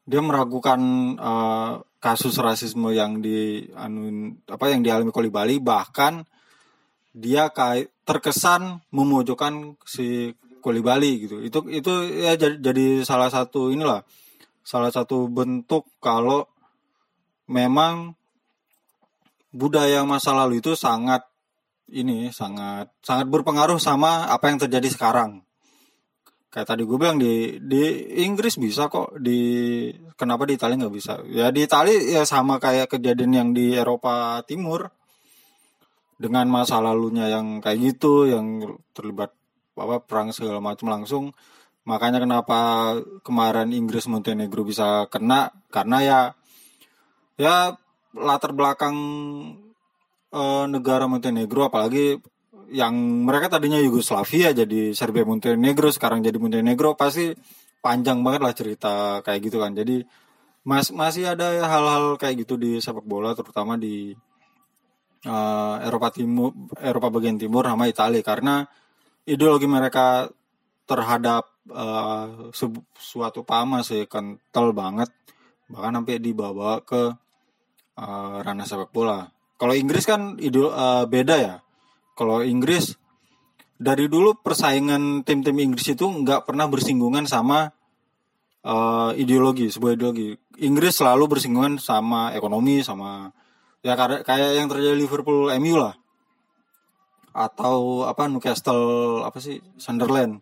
Dia 0.08 0.24
meragukan 0.24 0.80
uh, 1.20 1.84
kasus 2.00 2.40
rasisme 2.40 2.96
yang 2.96 3.20
di 3.20 3.68
anu 3.76 4.32
apa 4.48 4.72
yang 4.72 4.86
dialami 4.86 5.12
Bali. 5.12 5.60
Bahkan 5.60 6.24
dia 7.18 7.50
kayak 7.52 7.92
terkesan 8.08 8.86
memojokkan 8.94 9.76
si 9.84 10.32
Bali 10.64 11.28
gitu. 11.28 11.40
Itu 11.44 11.64
itu 11.72 11.92
ya 12.12 12.36
jadi, 12.36 12.60
jadi 12.60 12.86
salah 13.04 13.32
satu 13.32 13.72
inilah 13.72 14.04
salah 14.68 14.92
satu 14.92 15.32
bentuk 15.32 15.88
kalau 16.04 16.48
memang 17.48 18.17
budaya 19.58 20.06
masa 20.06 20.38
lalu 20.38 20.62
itu 20.62 20.78
sangat 20.78 21.26
ini 21.90 22.30
sangat 22.30 22.94
sangat 23.02 23.26
berpengaruh 23.32 23.82
sama 23.82 24.30
apa 24.30 24.54
yang 24.54 24.62
terjadi 24.62 24.88
sekarang. 24.94 25.42
Kayak 26.48 26.68
tadi 26.74 26.84
gue 26.88 26.98
bilang 26.98 27.18
di 27.20 27.60
di 27.60 27.84
Inggris 28.24 28.56
bisa 28.56 28.88
kok 28.88 29.18
di 29.20 29.90
kenapa 30.16 30.48
di 30.48 30.56
Italia 30.56 30.80
nggak 30.80 30.96
bisa? 30.96 31.20
Ya 31.28 31.50
di 31.50 31.66
Italia 31.66 31.98
ya 31.98 32.24
sama 32.24 32.62
kayak 32.62 32.94
kejadian 32.94 33.32
yang 33.34 33.50
di 33.52 33.76
Eropa 33.76 34.40
Timur 34.48 34.88
dengan 36.18 36.50
masa 36.50 36.82
lalunya 36.82 37.30
yang 37.30 37.62
kayak 37.62 37.78
gitu 37.94 38.26
yang 38.26 38.66
terlibat 38.94 39.32
apa 39.78 40.02
perang 40.02 40.34
segala 40.34 40.58
macam 40.58 40.90
langsung 40.90 41.30
makanya 41.86 42.20
kenapa 42.20 42.60
kemarin 43.22 43.70
Inggris 43.72 44.10
Montenegro 44.10 44.66
bisa 44.66 45.06
kena 45.14 45.54
karena 45.70 45.98
ya 46.02 46.20
ya 47.38 47.78
latar 48.18 48.52
belakang 48.52 48.98
e, 50.34 50.42
negara 50.68 51.06
Montenegro 51.06 51.70
apalagi 51.70 52.18
yang 52.68 53.24
mereka 53.24 53.48
tadinya 53.48 53.80
Yugoslavia 53.80 54.52
jadi 54.52 54.92
Serbia 54.92 55.24
Montenegro 55.24 55.88
sekarang 55.88 56.20
jadi 56.20 56.36
Montenegro 56.36 57.00
pasti 57.00 57.32
panjang 57.80 58.20
banget 58.20 58.42
lah 58.44 58.54
cerita 58.56 58.94
kayak 59.24 59.40
gitu 59.48 59.58
kan. 59.64 59.72
Jadi 59.72 60.04
mas 60.68 60.92
masih 60.92 61.32
ada 61.32 61.64
hal-hal 61.64 62.20
kayak 62.20 62.44
gitu 62.44 62.60
di 62.60 62.84
sepak 62.84 63.08
bola 63.08 63.32
terutama 63.32 63.80
di 63.80 64.12
uh, 65.24 65.76
Eropa 65.80 66.12
Timur 66.12 66.52
Eropa 66.84 67.08
bagian 67.08 67.40
timur 67.40 67.64
sama 67.64 67.88
Italia 67.88 68.20
karena 68.20 68.68
ideologi 69.24 69.64
mereka 69.64 70.28
terhadap 70.84 71.48
uh, 71.72 72.52
suatu 73.00 73.48
pama 73.48 73.80
sih 73.84 74.04
kental 74.12 74.76
banget. 74.76 75.08
Bahkan 75.72 75.94
sampai 76.00 76.20
dibawa 76.20 76.84
ke 76.84 77.16
uh, 77.98 78.40
ranah 78.46 78.66
sepak 78.66 78.94
bola. 78.94 79.28
Kalau 79.58 79.74
Inggris 79.74 80.06
kan 80.06 80.38
ide 80.38 80.62
uh, 80.62 81.04
beda 81.10 81.36
ya. 81.36 81.56
Kalau 82.14 82.46
Inggris 82.46 82.94
dari 83.78 84.10
dulu 84.10 84.38
persaingan 84.42 85.22
tim-tim 85.22 85.58
Inggris 85.58 85.94
itu 85.94 86.06
nggak 86.06 86.50
pernah 86.50 86.66
bersinggungan 86.66 87.30
sama 87.30 87.70
uh, 88.66 89.12
ideologi, 89.18 89.70
sebuah 89.70 89.98
ideologi. 89.98 90.34
Inggris 90.62 90.98
selalu 90.98 91.38
bersinggungan 91.38 91.78
sama 91.78 92.34
ekonomi, 92.34 92.82
sama 92.82 93.30
ya 93.86 93.94
kayak 93.98 94.58
yang 94.58 94.68
terjadi 94.70 94.98
Liverpool 94.98 95.54
MU 95.62 95.78
lah. 95.78 95.94
Atau 97.38 98.02
apa 98.10 98.26
Newcastle 98.26 99.22
apa 99.22 99.38
sih 99.38 99.62
Sunderland. 99.78 100.42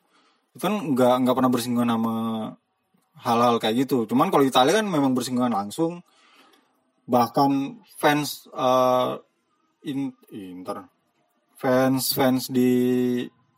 Itu 0.55 0.71
kan 0.71 0.95
nggak 0.95 1.27
nggak 1.27 1.35
pernah 1.35 1.51
bersinggungan 1.51 1.91
sama 1.91 2.15
hal-hal 3.19 3.59
kayak 3.59 3.83
gitu. 3.83 4.07
Cuman 4.07 4.31
kalau 4.31 4.47
Italia 4.47 4.79
kan 4.79 4.87
memang 4.87 5.11
bersinggungan 5.11 5.51
langsung 5.51 5.99
bahkan 7.05 7.81
fans 7.97 8.49
uh, 8.53 9.17
in, 9.85 10.13
Inter 10.33 10.89
fans 11.55 12.11
fans 12.13 12.51
di 12.51 12.71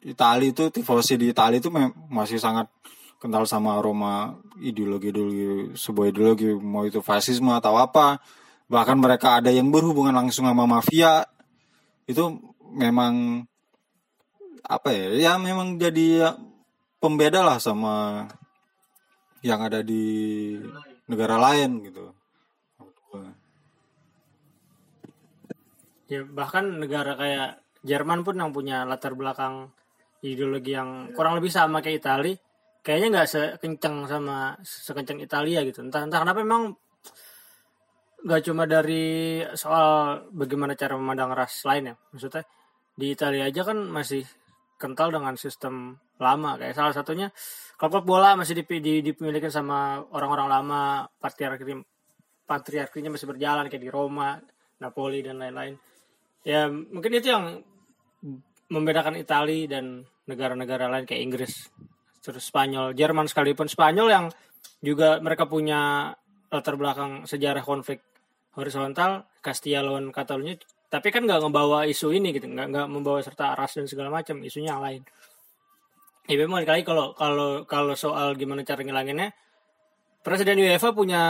Italia 0.05 0.53
itu 0.53 0.69
tifosi 0.69 1.17
di 1.19 1.33
Italia 1.33 1.59
itu 1.59 1.73
masih 2.07 2.39
sangat 2.39 2.69
kental 3.17 3.49
sama 3.49 3.81
aroma 3.81 4.37
ideologi 4.61 5.09
ideologi 5.09 5.73
sebuah 5.73 6.13
ideologi 6.13 6.53
mau 6.53 6.85
itu 6.85 7.01
fasisme 7.01 7.49
atau 7.51 7.75
apa. 7.75 8.21
Bahkan 8.67 8.97
mereka 8.99 9.41
ada 9.41 9.49
yang 9.49 9.73
berhubungan 9.73 10.13
langsung 10.13 10.45
sama 10.45 10.69
mafia. 10.69 11.25
Itu 12.05 12.39
memang 12.71 13.43
apa 14.67 14.91
ya 14.91 15.05
ya 15.15 15.33
memang 15.39 15.79
jadi 15.79 16.35
pembeda 16.99 17.39
lah 17.39 17.57
sama 17.57 18.27
yang 19.39 19.63
ada 19.63 19.79
di 19.79 20.55
negara 21.07 21.39
lain 21.39 21.87
gitu 21.87 22.11
ya 26.07 26.23
bahkan 26.23 26.79
negara 26.79 27.15
kayak 27.15 27.49
Jerman 27.85 28.25
pun 28.25 28.35
yang 28.35 28.51
punya 28.51 28.83
latar 28.83 29.13
belakang 29.13 29.71
ideologi 30.25 30.73
yang 30.73 31.13
kurang 31.13 31.37
lebih 31.37 31.53
sama 31.53 31.79
kayak 31.79 32.01
Italia 32.01 32.35
kayaknya 32.87 33.07
nggak 33.19 33.29
sekencang 33.29 34.07
sama 34.07 34.55
sekencang 34.63 35.19
Italia 35.19 35.59
gitu. 35.67 35.83
Entah 35.83 36.07
entah 36.07 36.23
kenapa 36.23 36.39
memang 36.39 36.71
nggak 38.23 38.41
cuma 38.47 38.63
dari 38.63 39.43
soal 39.59 40.23
bagaimana 40.31 40.71
cara 40.79 40.95
memandang 40.95 41.35
ras 41.35 41.67
lain 41.67 41.91
ya. 41.91 41.95
Maksudnya 42.15 42.47
di 42.95 43.11
Italia 43.11 43.43
aja 43.51 43.61
kan 43.67 43.77
masih 43.91 44.23
kental 44.79 45.11
dengan 45.11 45.35
sistem 45.35 45.99
lama. 46.15 46.55
Kayak 46.55 46.79
salah 46.79 46.93
satunya 46.95 47.27
klub 47.75 48.07
bola 48.07 48.39
masih 48.39 48.63
dipilihkan 48.63 49.51
sama 49.51 49.99
orang-orang 50.15 50.47
lama 50.47 50.81
patriarki 51.19 51.75
patriarkinya 52.47 53.11
masih 53.11 53.27
berjalan 53.27 53.67
kayak 53.67 53.83
di 53.83 53.91
Roma 53.91 54.39
Napoli 54.79 55.19
dan 55.19 55.43
lain-lain 55.43 55.75
ya 56.47 56.71
mungkin 56.71 57.11
itu 57.11 57.27
yang 57.27 57.59
membedakan 58.71 59.19
Italia 59.19 59.67
dan 59.67 60.07
negara-negara 60.27 60.87
lain 60.87 61.03
kayak 61.03 61.23
Inggris 61.23 61.67
terus 62.23 62.47
Spanyol 62.47 62.95
Jerman 62.95 63.27
sekalipun. 63.27 63.67
Spanyol 63.67 64.07
yang 64.07 64.25
juga 64.79 65.19
mereka 65.19 65.47
punya 65.47 66.11
latar 66.47 66.79
belakang 66.79 67.27
sejarah 67.27 67.63
konflik 67.63 67.99
horizontal 68.55 69.27
Castilla 69.43 69.83
lawan 69.83 70.15
Catalunya 70.15 70.55
tapi 70.87 71.11
kan 71.11 71.27
nggak 71.27 71.43
ngebawa 71.43 71.83
isu 71.83 72.15
ini 72.15 72.31
gitu 72.31 72.47
nggak 72.47 72.67
nggak 72.71 72.87
membawa 72.87 73.19
serta 73.19 73.51
ras 73.59 73.75
dan 73.75 73.91
segala 73.91 74.07
macam 74.07 74.39
isunya 74.39 74.71
yang 74.71 74.83
lain. 74.83 75.01
Ya 76.27 76.35
memang 76.39 76.63
kali 76.63 76.83
kalau 76.87 77.11
kalau 77.15 77.67
kalau 77.67 77.95
soal 77.95 78.35
gimana 78.39 78.63
cara 78.63 78.83
ngilanginnya 78.83 79.31
Presiden 80.23 80.59
UEFA 80.59 80.91
punya 80.91 81.23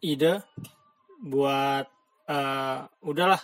ide 0.00 0.40
buat 1.20 1.84
uh, 2.24 2.88
udahlah 3.04 3.40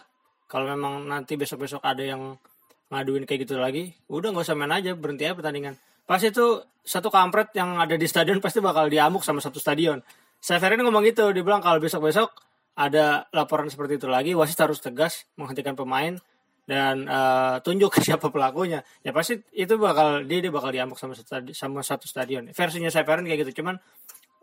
kalau 0.55 0.71
memang 0.71 1.11
nanti 1.11 1.35
besok-besok 1.35 1.83
ada 1.83 2.07
yang 2.07 2.39
ngaduin 2.87 3.27
kayak 3.27 3.43
gitu 3.43 3.59
lagi 3.59 3.91
udah 4.07 4.31
nggak 4.31 4.47
usah 4.47 4.55
main 4.55 4.71
aja 4.71 4.95
berhenti 4.95 5.27
aja 5.27 5.35
pertandingan. 5.35 5.75
Pasti 6.07 6.31
itu 6.31 6.63
satu 6.87 7.11
kampret 7.11 7.51
yang 7.59 7.75
ada 7.83 7.99
di 7.99 8.07
stadion 8.07 8.39
pasti 8.45 8.63
bakal 8.63 8.87
diamuk 8.87 9.27
sama 9.27 9.43
satu 9.43 9.59
stadion. 9.59 9.99
Severin 10.39 10.79
ngomong 10.87 11.03
gitu 11.11 11.35
dia 11.35 11.43
bilang 11.43 11.59
kalau 11.59 11.83
besok-besok 11.83 12.31
ada 12.79 13.27
laporan 13.35 13.67
seperti 13.67 13.99
itu 13.99 14.07
lagi 14.07 14.31
wasit 14.39 14.63
harus 14.63 14.79
tegas 14.79 15.27
menghentikan 15.35 15.75
pemain 15.75 16.23
dan 16.71 17.03
uh, 17.11 17.59
tunjuk 17.59 17.99
siapa 18.07 18.31
pelakunya. 18.31 18.87
Ya 19.03 19.11
pasti 19.11 19.43
itu 19.59 19.75
bakal 19.75 20.23
dia 20.23 20.39
dia 20.39 20.55
bakal 20.55 20.71
diamuk 20.71 21.03
sama 21.03 21.19
satu, 21.19 21.51
sama 21.51 21.83
satu 21.83 22.07
stadion. 22.07 22.47
Versinya 22.55 22.95
Severin 22.95 23.27
kayak 23.27 23.43
gitu 23.51 23.59
cuman 23.59 23.83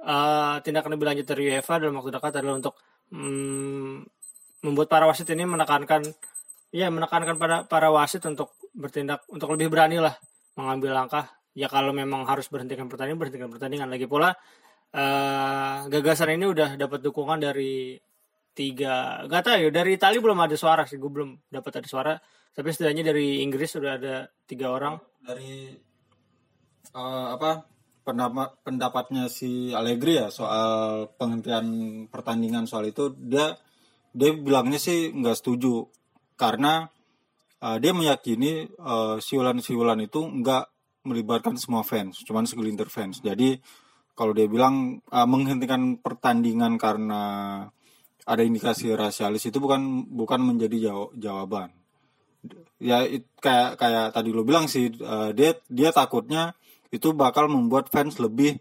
uh, 0.03 0.59
tindakan 0.59 0.99
lebih 0.99 1.07
lanjut 1.07 1.23
dari 1.23 1.55
UEFA 1.55 1.79
dalam 1.79 1.95
waktu 2.03 2.11
dekat 2.11 2.35
adalah 2.35 2.59
untuk 2.59 2.75
mm, 3.15 4.20
membuat 4.61 4.87
para 4.89 5.05
wasit 5.09 5.29
ini 5.33 5.45
menekankan 5.45 6.05
ya 6.71 6.87
menekankan 6.87 7.35
pada 7.35 7.55
para 7.67 7.91
wasit 7.91 8.23
untuk 8.29 8.55
bertindak 8.71 9.25
untuk 9.27 9.51
lebih 9.53 9.67
berani 9.67 9.99
lah 9.99 10.15
mengambil 10.55 10.95
langkah. 10.95 11.25
Ya 11.51 11.67
kalau 11.67 11.91
memang 11.91 12.23
harus 12.23 12.47
berhentikan 12.47 12.87
pertandingan 12.87 13.19
berhentikan 13.19 13.49
pertandingan. 13.51 13.91
Lagi 13.91 14.07
pula 14.07 14.31
uh, 14.95 15.77
gagasan 15.91 16.39
ini 16.39 16.47
udah 16.47 16.79
dapat 16.79 17.03
dukungan 17.03 17.43
dari 17.43 17.99
tiga 18.51 19.23
gak 19.31 19.47
tahu 19.47 19.57
ya 19.63 19.69
dari 19.71 19.95
Italia 19.95 20.19
belum 20.19 20.39
ada 20.43 20.59
suara 20.59 20.83
sih 20.83 20.99
gue 20.99 21.11
belum 21.11 21.51
dapat 21.51 21.83
ada 21.83 21.87
suara. 21.87 22.13
Tapi 22.51 22.67
setidaknya 22.71 23.11
dari 23.11 23.43
Inggris 23.43 23.75
sudah 23.75 23.95
ada 23.95 24.27
tiga 24.47 24.71
orang. 24.71 24.99
Dari 25.23 25.71
uh, 26.95 27.27
apa 27.35 27.67
pendapat 28.01 28.65
pendapatnya 28.65 29.29
si 29.31 29.71
Allegri 29.71 30.19
ya 30.19 30.27
soal 30.33 31.05
penghentian 31.15 31.67
pertandingan 32.09 32.65
soal 32.65 32.89
itu 32.89 33.13
dia 33.15 33.55
dia 34.11 34.35
bilangnya 34.35 34.79
sih 34.79 35.11
nggak 35.15 35.37
setuju 35.39 35.87
karena 36.35 36.89
uh, 37.63 37.77
dia 37.77 37.95
meyakini 37.95 38.67
uh, 38.81 39.21
siulan-siulan 39.21 40.03
itu 40.03 40.19
nggak 40.19 40.65
melibatkan 41.07 41.57
semua 41.57 41.81
fans, 41.81 42.21
cuman 42.21 42.45
segelintir 42.45 42.89
fans. 42.89 43.21
Jadi 43.23 43.57
kalau 44.13 44.35
dia 44.37 44.45
bilang 44.45 45.01
uh, 45.09 45.25
menghentikan 45.25 45.97
pertandingan 45.97 46.77
karena 46.77 47.21
ada 48.21 48.41
indikasi 48.45 48.93
rasialis 48.93 49.49
itu 49.49 49.57
bukan 49.57 50.05
bukan 50.13 50.45
menjadi 50.45 50.91
jaw 50.91 51.09
jawaban. 51.17 51.73
Ya 52.81 53.05
it, 53.05 53.29
kayak 53.37 53.77
kayak 53.77 54.13
tadi 54.13 54.29
lo 54.33 54.45
bilang 54.45 54.65
sih 54.69 54.93
uh, 55.01 55.33
dia 55.33 55.57
dia 55.69 55.89
takutnya 55.93 56.53
itu 56.93 57.13
bakal 57.13 57.49
membuat 57.49 57.89
fans 57.89 58.17
lebih 58.21 58.57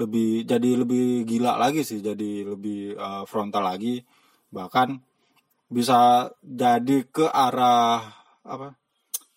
lebih 0.00 0.48
jadi 0.48 0.70
lebih 0.80 1.28
gila 1.28 1.60
lagi 1.60 1.84
sih, 1.84 2.00
jadi 2.00 2.48
lebih 2.48 2.96
uh, 2.96 3.24
frontal 3.28 3.64
lagi 3.64 4.00
bahkan 4.52 5.00
bisa 5.72 6.28
jadi 6.44 7.08
ke 7.08 7.26
arah 7.32 8.04
apa 8.44 8.76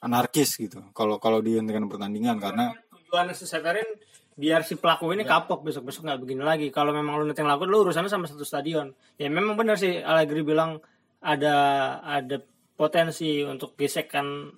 anarkis 0.04 0.60
gitu. 0.60 0.84
Kalau 0.92 1.18
kalau 1.18 1.40
dihentikan 1.40 1.88
pertandingan 1.88 2.38
karena 2.38 2.76
tujuan 2.92 3.32
si 3.32 3.48
Severin 3.48 3.88
biar 4.36 4.68
si 4.68 4.76
pelaku 4.76 5.16
ini 5.16 5.24
ya. 5.24 5.40
kapok 5.40 5.64
besok 5.64 5.88
besok 5.88 6.06
nggak 6.06 6.20
begini 6.22 6.44
lagi. 6.44 6.68
Kalau 6.70 6.92
memang 6.92 7.24
lu 7.24 7.26
nanti 7.26 7.40
ngelakuin 7.40 7.72
lu 7.72 7.88
urusannya 7.88 8.12
sama 8.12 8.28
satu 8.28 8.44
stadion. 8.44 8.92
Ya 9.16 9.32
memang 9.32 9.56
benar 9.56 9.80
sih 9.80 10.04
Allegri 10.04 10.44
bilang 10.44 10.84
ada 11.24 11.56
ada 12.04 12.44
potensi 12.76 13.40
untuk 13.42 13.80
gesekan 13.80 14.52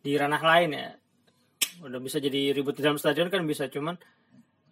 di 0.00 0.16
ranah 0.16 0.40
lain 0.40 0.70
ya. 0.72 0.88
Udah 1.84 2.00
bisa 2.00 2.16
jadi 2.16 2.56
ribut 2.56 2.80
di 2.80 2.82
dalam 2.82 2.96
stadion 2.96 3.28
kan 3.28 3.44
bisa 3.44 3.68
cuman 3.68 4.00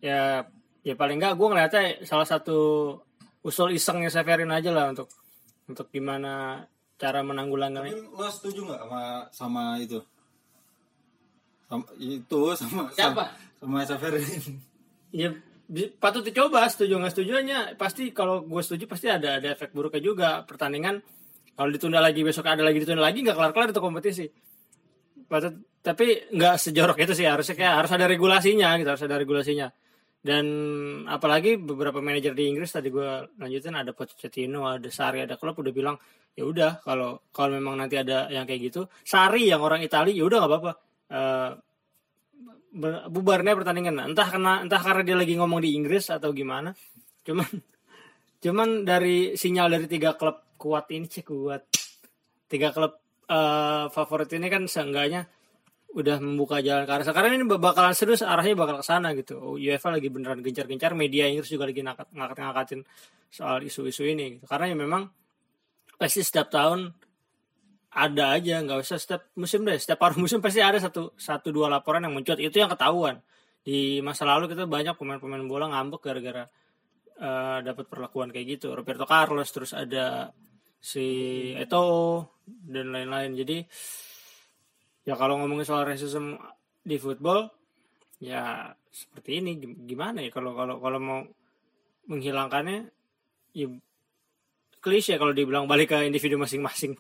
ya 0.00 0.49
ya 0.83 0.95
paling 0.99 1.21
nggak 1.21 1.38
gue 1.38 1.47
ngeliatnya 1.47 1.85
salah 2.02 2.26
satu 2.26 2.59
usul 3.42 3.75
isengnya 3.75 4.11
Severin 4.11 4.50
aja 4.50 4.70
lah 4.70 4.90
untuk 4.94 5.11
untuk 5.66 5.87
gimana 5.90 6.64
cara 6.98 7.20
menanggulangi. 7.26 7.78
Tapi 7.78 7.92
lo 8.14 8.28
setuju 8.31 8.61
nggak 8.70 8.81
sama 8.87 9.02
sama 9.35 9.62
itu? 9.78 9.98
Sama 11.66 11.85
itu 11.98 12.40
sama 12.55 12.83
Siapa? 12.94 13.24
Sama, 13.59 13.83
sama 13.83 13.87
Severin. 13.87 14.59
Ya 15.12 15.28
patut 15.98 16.20
dicoba 16.20 16.68
setuju 16.68 17.00
nggak 17.00 17.12
setujunya 17.16 17.59
pasti 17.81 18.12
kalau 18.12 18.44
gue 18.44 18.61
setuju 18.61 18.85
pasti 18.85 19.09
ada 19.09 19.40
ada 19.40 19.57
efek 19.57 19.72
buruknya 19.72 20.02
juga 20.05 20.28
pertandingan 20.44 21.00
kalau 21.57 21.70
ditunda 21.72 21.96
lagi 21.96 22.20
besok 22.20 22.44
ada 22.44 22.61
lagi 22.61 22.83
ditunda 22.83 23.00
lagi 23.00 23.24
nggak 23.24 23.33
kelar 23.33 23.52
kelar 23.57 23.68
itu 23.72 23.81
kompetisi 23.81 24.26
patut 25.33 25.57
tapi 25.81 26.28
nggak 26.28 26.61
sejorok 26.61 26.98
itu 27.00 27.16
sih 27.16 27.24
harusnya 27.24 27.57
kayak 27.57 27.74
harus 27.85 27.90
ada 27.96 28.05
regulasinya 28.05 28.76
gitu 28.76 28.88
harus 28.92 29.05
ada 29.07 29.16
regulasinya 29.16 29.72
dan 30.22 30.46
apalagi 31.11 31.58
beberapa 31.58 31.98
manajer 31.98 32.30
di 32.30 32.46
Inggris 32.46 32.70
tadi 32.70 32.94
gue 32.94 33.35
lanjutin 33.42 33.74
ada 33.74 33.90
Pochettino 33.90 34.70
ada 34.70 34.87
Sari 34.87 35.26
ada 35.26 35.35
klub 35.35 35.58
udah 35.58 35.74
bilang 35.74 35.98
ya 36.38 36.46
udah 36.46 36.78
kalau 36.78 37.26
kalau 37.35 37.58
memang 37.58 37.74
nanti 37.74 37.98
ada 37.98 38.30
yang 38.30 38.46
kayak 38.46 38.70
gitu 38.70 38.87
Sari 39.02 39.50
yang 39.50 39.58
orang 39.66 39.82
Italia 39.82 40.14
ya 40.14 40.24
udah 40.24 40.38
nggak 40.38 40.52
apa-apa. 40.54 40.72
Uh, 41.12 41.50
bubarnya 43.12 43.52
pertandingan. 43.52 44.00
Entah 44.00 44.28
karena 44.32 44.64
entah 44.64 44.80
karena 44.80 45.02
dia 45.04 45.16
lagi 45.18 45.35
ngomong 45.37 45.61
di 45.61 45.76
Inggris 45.76 46.08
atau 46.08 46.32
gimana. 46.32 46.72
Cuman 47.26 47.50
cuman 48.42 48.68
dari 48.87 49.37
sinyal 49.37 49.68
dari 49.76 49.87
tiga 49.90 50.16
klub 50.16 50.56
kuat 50.56 50.88
ini 50.94 51.11
cek 51.11 51.26
kuat. 51.28 51.62
Tiga 52.48 52.72
klub 52.72 52.96
uh, 53.28 53.92
favorit 53.92 54.30
ini 54.32 54.48
kan 54.48 54.64
seenggaknya 54.64 55.28
udah 55.92 56.16
membuka 56.24 56.64
jalan 56.64 56.88
ke 56.88 56.92
arah. 56.92 57.05
Sekarang 57.05 57.37
ini 57.37 57.44
bakalan 57.44 57.92
serius 57.92 58.24
arahnya 58.24 58.57
bakal 58.57 58.81
ke 58.81 58.87
sana 58.87 59.12
gitu. 59.12 59.61
UEFA 59.61 59.92
lagi 59.92 60.09
beneran 60.09 60.40
gencar-gencar 60.40 60.96
media 60.96 61.28
Inggris 61.28 61.52
juga 61.52 61.68
lagi 61.68 61.85
ngangkat-ngangkatin 61.85 62.81
soal 63.33 63.64
isu-isu 63.64 64.05
ini 64.05 64.37
gitu. 64.37 64.44
karena 64.44 64.72
ya 64.72 64.76
memang 64.76 65.09
pasti 65.96 66.20
setiap 66.20 66.52
tahun 66.52 66.92
ada 67.92 68.37
aja 68.37 68.61
nggak 68.64 68.78
usah 68.81 68.96
setiap 68.96 69.28
musim 69.37 69.68
deh. 69.68 69.76
Setiap 69.76 70.00
paruh 70.00 70.16
musim 70.16 70.40
pasti 70.40 70.64
ada 70.64 70.81
satu 70.81 71.12
satu 71.16 71.52
dua 71.52 71.68
laporan 71.68 72.00
yang 72.00 72.16
muncul 72.16 72.37
itu 72.40 72.57
yang 72.57 72.72
ketahuan. 72.72 73.20
Di 73.61 74.00
masa 74.00 74.24
lalu 74.24 74.48
kita 74.48 74.64
banyak 74.64 74.96
pemain-pemain 74.96 75.44
bola 75.44 75.68
ngambek 75.70 76.00
gara-gara 76.00 76.48
uh, 77.20 77.59
dapat 77.61 77.85
perlakuan 77.92 78.33
kayak 78.33 78.59
gitu. 78.59 78.72
Roberto 78.72 79.05
Carlos 79.05 79.48
terus 79.52 79.76
ada 79.76 80.33
si 80.81 81.05
Eto'o 81.55 82.40
dan 82.48 82.96
lain-lain. 82.96 83.37
Jadi 83.37 83.61
ya 85.02 85.14
kalau 85.18 85.38
ngomongin 85.42 85.66
soal 85.66 85.86
racism 85.86 86.38
di 86.82 86.96
football 86.98 87.50
ya 88.22 88.70
seperti 88.90 89.42
ini. 89.42 89.58
Gimana 89.86 90.22
ya? 90.22 90.30
Kalau 90.30 90.54
kalau 90.54 90.78
kalau 90.78 90.98
mau 91.02 91.20
menghilangkannya 92.06 92.90
ya 93.54 93.66
klise 94.82 95.14
kalau 95.18 95.30
dibilang 95.34 95.70
balik 95.70 95.94
ke 95.94 96.06
individu 96.06 96.38
masing-masing. 96.38 96.98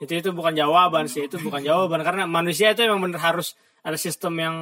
Itu 0.00 0.12
itu 0.16 0.30
bukan 0.32 0.56
jawaban 0.56 1.08
sih 1.08 1.28
itu 1.28 1.36
bukan 1.40 1.60
jawaban. 1.60 2.00
Karena 2.00 2.24
manusia 2.24 2.72
itu 2.72 2.84
emang 2.84 3.04
bener 3.04 3.20
harus 3.20 3.56
ada 3.84 3.96
sistem 3.96 4.34
yang 4.40 4.56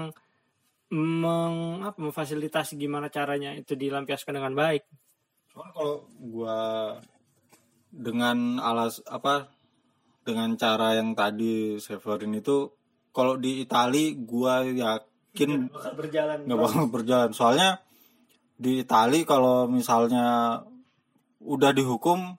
meng, 0.89 1.85
apa, 1.85 2.01
memfasilitasi 2.01 2.81
gimana 2.81 3.13
caranya 3.13 3.53
itu 3.53 3.77
dilampiaskan 3.77 4.41
dengan 4.41 4.55
baik. 4.57 4.83
Soalnya 5.53 5.73
kalau 5.77 5.95
gua 6.17 6.59
dengan 7.89 8.63
alas 8.63 9.01
apa 9.09 9.58
dengan 10.29 10.53
cara 10.61 10.93
yang 10.93 11.17
tadi 11.17 11.81
Severin 11.81 12.37
itu 12.37 12.69
kalau 13.17 13.41
di 13.41 13.65
Itali 13.65 14.13
gua 14.21 14.61
yakin 14.61 15.73
nggak 15.73 15.97
berjalan. 15.97 16.39
nggak 16.45 16.59
bakal 16.61 16.85
berjalan. 16.93 17.31
Soalnya 17.33 17.81
di 18.61 18.85
Itali 18.85 19.25
kalau 19.25 19.65
misalnya 19.65 20.61
udah 21.41 21.73
dihukum 21.73 22.37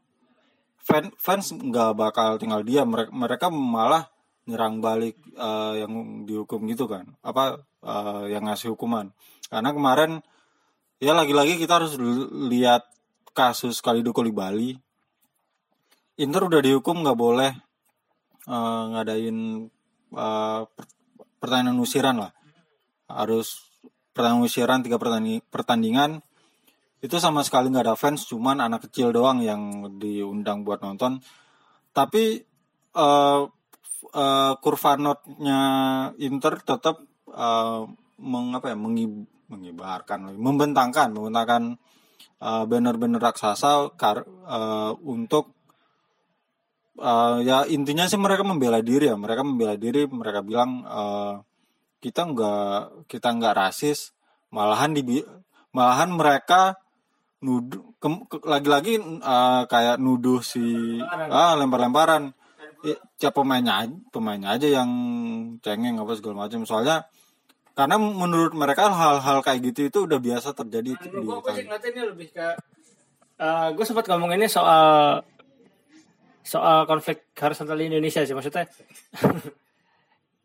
fans 0.78 1.10
fans 1.18 1.50
nggak 1.58 1.98
bakal 1.98 2.38
tinggal 2.38 2.62
dia 2.62 2.86
mereka 2.86 3.10
mereka 3.10 3.48
malah 3.50 4.06
nyerang 4.46 4.82
balik 4.82 5.18
uh, 5.34 5.74
yang 5.74 6.24
dihukum 6.30 6.70
gitu 6.70 6.86
kan. 6.86 7.18
Apa 7.26 7.66
uh, 7.82 8.30
yang 8.30 8.46
ngasih 8.46 8.78
hukuman. 8.78 9.10
Karena 9.50 9.74
kemarin 9.74 10.22
ya 11.02 11.18
lagi-lagi 11.18 11.58
kita 11.58 11.82
harus 11.82 11.98
lihat 12.30 12.86
kasus 13.34 13.82
Kalido 13.82 14.14
Bali 14.14 14.76
Inter 16.20 16.52
udah 16.52 16.60
dihukum 16.60 17.00
nggak 17.00 17.16
boleh 17.16 17.52
uh, 18.50 18.84
ngadain 18.98 19.70
uh, 20.18 20.62
pertandingan 21.38 21.78
usiran 21.78 22.18
lah. 22.26 22.32
Harus 23.06 23.70
pertandingan 24.12 24.50
usiran 24.50 24.80
tiga 24.82 24.98
pertandingan. 25.54 26.26
Itu 27.00 27.22
sama 27.22 27.46
sekali 27.46 27.72
nggak 27.72 27.86
ada 27.86 27.96
fans 27.96 28.28
cuman 28.28 28.60
anak 28.60 28.90
kecil 28.90 29.14
doang 29.14 29.40
yang 29.40 29.88
diundang 30.02 30.66
buat 30.66 30.82
nonton. 30.82 31.22
Tapi 31.94 32.44
uh, 32.98 33.48
uh, 34.14 34.54
kurva 34.60 34.92
notnya 35.00 35.62
Inter 36.20 36.60
tetap 36.60 37.00
uh, 37.32 37.88
mengapa 38.20 38.74
ya 38.74 38.78
mengib, 38.78 39.30
mengibarkan 39.48 40.36
membentangkan 40.36 41.16
membentangkan 41.16 41.80
banner-banner 42.40 43.20
raksasa 43.20 44.00
kar, 44.00 44.24
uh, 44.48 44.96
untuk 45.04 45.59
uh, 47.00 47.40
ya 47.42 47.66
intinya 47.66 48.06
sih 48.06 48.20
mereka 48.20 48.44
membela 48.44 48.84
diri 48.84 49.10
ya. 49.10 49.16
Mereka 49.16 49.42
membela 49.42 49.76
diri 49.80 50.06
mereka 50.06 50.44
bilang 50.44 50.84
uh, 50.86 51.42
kita 52.00 52.28
nggak 52.30 53.08
kita 53.10 53.28
nggak 53.36 53.56
rasis. 53.56 54.12
Malahan 54.52 54.94
di 54.94 55.24
malahan 55.72 56.10
mereka 56.14 56.76
nuduh 57.40 57.96
lagi-lagi 58.44 59.00
eh, 59.00 59.64
kayak 59.70 59.96
nuduh 60.02 60.42
si 60.42 60.98
ah 61.30 61.54
lempar-lemparan. 61.54 62.34
Ya, 62.80 62.96
ya 63.20 63.30
pemainnya 63.30 63.92
pemainnya 64.10 64.56
aja 64.56 64.82
yang 64.82 64.90
cengeng 65.62 66.02
apa 66.02 66.18
segala 66.18 66.48
macam. 66.48 66.66
Soalnya 66.66 67.06
karena 67.80 67.96
menurut 67.96 68.52
mereka 68.52 68.92
hal-hal 68.92 69.40
kayak 69.40 69.72
gitu 69.72 69.88
itu 69.88 70.00
udah 70.04 70.20
biasa 70.20 70.52
terjadi 70.52 71.00
di 71.00 71.08
gue 71.16 71.24
gue 71.24 71.52
sih 71.56 71.64
ngeliatnya 71.64 71.90
ini 71.96 72.02
lebih 72.12 72.28
ke 72.36 72.48
gue 73.72 73.86
sempat 73.88 74.04
ngomong 74.12 74.36
ini 74.36 74.52
soal 74.52 75.24
soal 76.50 76.90
konflik 76.90 77.30
horizontal 77.38 77.78
di 77.78 77.94
Indonesia 77.94 78.26
sih 78.26 78.34
maksudnya. 78.34 78.66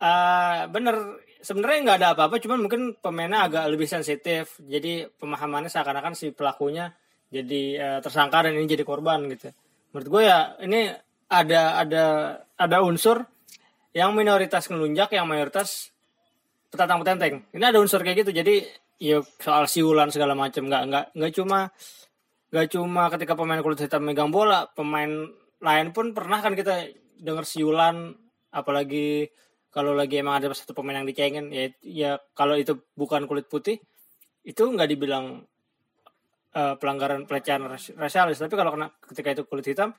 Eh 0.04 0.60
bener. 0.68 1.24
Sebenarnya 1.40 1.78
nggak 1.80 1.98
ada 2.00 2.08
apa-apa 2.12 2.36
cuman 2.40 2.60
mungkin 2.60 2.92
pemainnya 3.00 3.48
agak 3.48 3.64
lebih 3.72 3.88
sensitif. 3.88 4.60
Jadi 4.60 5.08
pemahamannya 5.16 5.72
seakan-akan 5.72 6.12
si 6.12 6.28
pelakunya 6.32 6.92
jadi 7.32 7.62
eh, 7.78 7.98
tersangka 8.04 8.44
dan 8.44 8.52
ini 8.52 8.68
jadi 8.68 8.84
korban 8.84 9.24
gitu. 9.32 9.48
Menurut 9.92 10.08
gue 10.12 10.22
ya 10.28 10.60
ini 10.60 10.92
ada 11.30 11.80
ada 11.80 12.04
ada 12.58 12.76
unsur 12.84 13.24
yang 13.96 14.12
minoritas 14.12 14.68
ngelunjak 14.68 15.14
yang 15.16 15.24
mayoritas 15.24 15.94
petantang 16.68 17.00
petenteng. 17.00 17.34
Ini 17.54 17.64
ada 17.72 17.78
unsur 17.80 18.02
kayak 18.04 18.26
gitu 18.26 18.44
jadi 18.44 18.66
ya 18.98 19.18
soal 19.40 19.70
siulan 19.70 20.10
segala 20.10 20.32
macam 20.36 20.66
nggak 20.66 20.82
nggak 20.90 21.04
nggak 21.16 21.32
cuma 21.34 21.70
nggak 22.54 22.66
cuma 22.70 23.02
ketika 23.10 23.34
pemain 23.34 23.60
kulit 23.62 23.82
hitam 23.82 24.06
megang 24.06 24.30
bola 24.30 24.70
pemain 24.70 25.10
lain 25.64 25.96
pun 25.96 26.12
pernah 26.12 26.44
kan 26.44 26.52
kita 26.52 26.92
dengar 27.16 27.48
siulan 27.48 28.12
apalagi 28.52 29.32
kalau 29.72 29.96
lagi 29.96 30.20
emang 30.20 30.38
ada 30.38 30.52
satu 30.52 30.76
pemain 30.76 31.00
yang 31.00 31.08
dicengin 31.08 31.50
ya 31.50 31.72
ya 31.80 32.10
kalau 32.36 32.54
itu 32.54 32.78
bukan 32.94 33.24
kulit 33.24 33.48
putih 33.48 33.80
itu 34.44 34.62
nggak 34.62 34.86
dibilang 34.92 35.42
eh, 36.52 36.74
pelanggaran 36.76 37.24
pelecehan 37.24 37.64
ras- 37.64 37.96
rasialis 37.96 38.38
tapi 38.38 38.54
kalau 38.54 38.76
kena 38.76 38.92
ketika 39.08 39.40
itu 39.40 39.42
kulit 39.48 39.66
hitam 39.66 39.96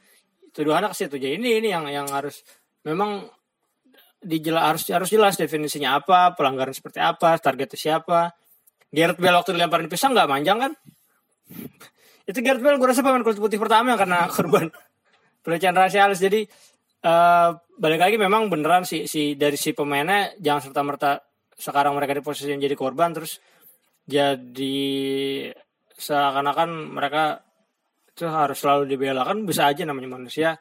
tuduhannya 0.53 0.93
ke 0.93 0.95
situ 0.95 1.17
jadi 1.17 1.35
ini 1.35 1.59
ini 1.59 1.67
yang 1.73 1.89
yang 1.89 2.07
harus 2.13 2.45
memang 2.85 3.27
dijela, 4.25 4.73
harus 4.73 4.89
harus 4.89 5.09
jelas 5.11 5.37
definisinya 5.37 6.01
apa 6.01 6.33
pelanggaran 6.33 6.73
seperti 6.73 6.97
apa 6.97 7.37
targetnya 7.37 7.77
siapa. 7.77 8.33
Gareth 8.89 9.21
Bale 9.21 9.37
waktu 9.37 9.53
dilemparin 9.53 9.91
pisang 9.91 10.17
nggak 10.17 10.29
manjang 10.29 10.57
kan? 10.57 10.71
Itu 12.29 12.41
Gareth 12.41 12.63
Bale 12.65 12.81
gue 12.81 12.89
rasa 12.89 13.05
pemain 13.05 13.21
kulit 13.21 13.37
putih 13.37 13.61
pertama 13.61 13.93
yang 13.93 14.01
kena 14.01 14.25
korban 14.35 14.73
pelecehan 15.45 15.77
rasialis. 15.77 16.17
Jadi 16.17 16.41
eh 17.05 17.49
balik 17.77 18.01
lagi 18.01 18.15
memang 18.17 18.49
beneran 18.49 18.81
si 18.81 19.05
si 19.05 19.37
dari 19.37 19.53
si 19.53 19.77
pemainnya 19.77 20.33
jangan 20.41 20.61
serta 20.65 20.81
merta 20.81 21.11
sekarang 21.53 21.93
mereka 21.93 22.17
di 22.17 22.23
posisi 22.25 22.49
yang 22.49 22.59
jadi 22.59 22.73
korban 22.73 23.13
terus 23.13 23.37
jadi 24.09 24.77
seakan-akan 25.95 26.69
mereka 26.93 27.45
itu 28.15 28.25
harus 28.25 28.57
selalu 28.57 28.83
dibela 28.87 29.27
kan 29.27 29.43
bisa 29.43 29.67
aja 29.67 29.83
namanya 29.83 30.17
manusia. 30.17 30.55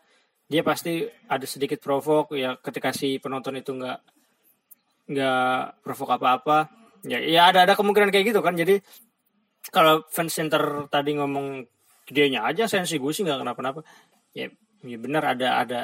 Dia 0.44 0.60
pasti 0.60 1.06
ada 1.30 1.46
sedikit 1.48 1.80
provok 1.80 2.36
ya 2.36 2.58
ketika 2.60 2.92
si 2.92 3.16
penonton 3.22 3.56
itu 3.56 3.72
nggak 3.72 3.98
nggak 5.12 5.80
provok 5.84 6.18
apa-apa. 6.18 6.58
Ya 7.06 7.20
ya 7.20 7.52
ada 7.52 7.68
ada 7.68 7.74
kemungkinan 7.78 8.10
kayak 8.10 8.34
gitu 8.34 8.40
kan. 8.42 8.56
Jadi 8.56 8.80
kalau 9.72 10.04
fans 10.12 10.34
center 10.34 10.88
tadi 10.92 11.16
ngomong 11.16 11.64
gedenya 12.04 12.44
aja 12.44 12.68
sensi 12.68 13.00
gue 13.00 13.12
sih 13.12 13.24
nggak 13.24 13.40
kenapa-napa. 13.40 13.80
Ya 14.36 14.50
ya 14.84 14.98
benar 15.00 15.34
ada 15.34 15.48
ada 15.64 15.80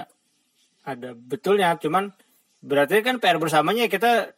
ada 0.85 1.11
betulnya. 1.17 1.75
Cuman 1.81 2.13
berarti 2.61 3.01
kan 3.01 3.17
PR 3.19 3.41
bersamanya 3.41 3.89
kita 3.89 4.37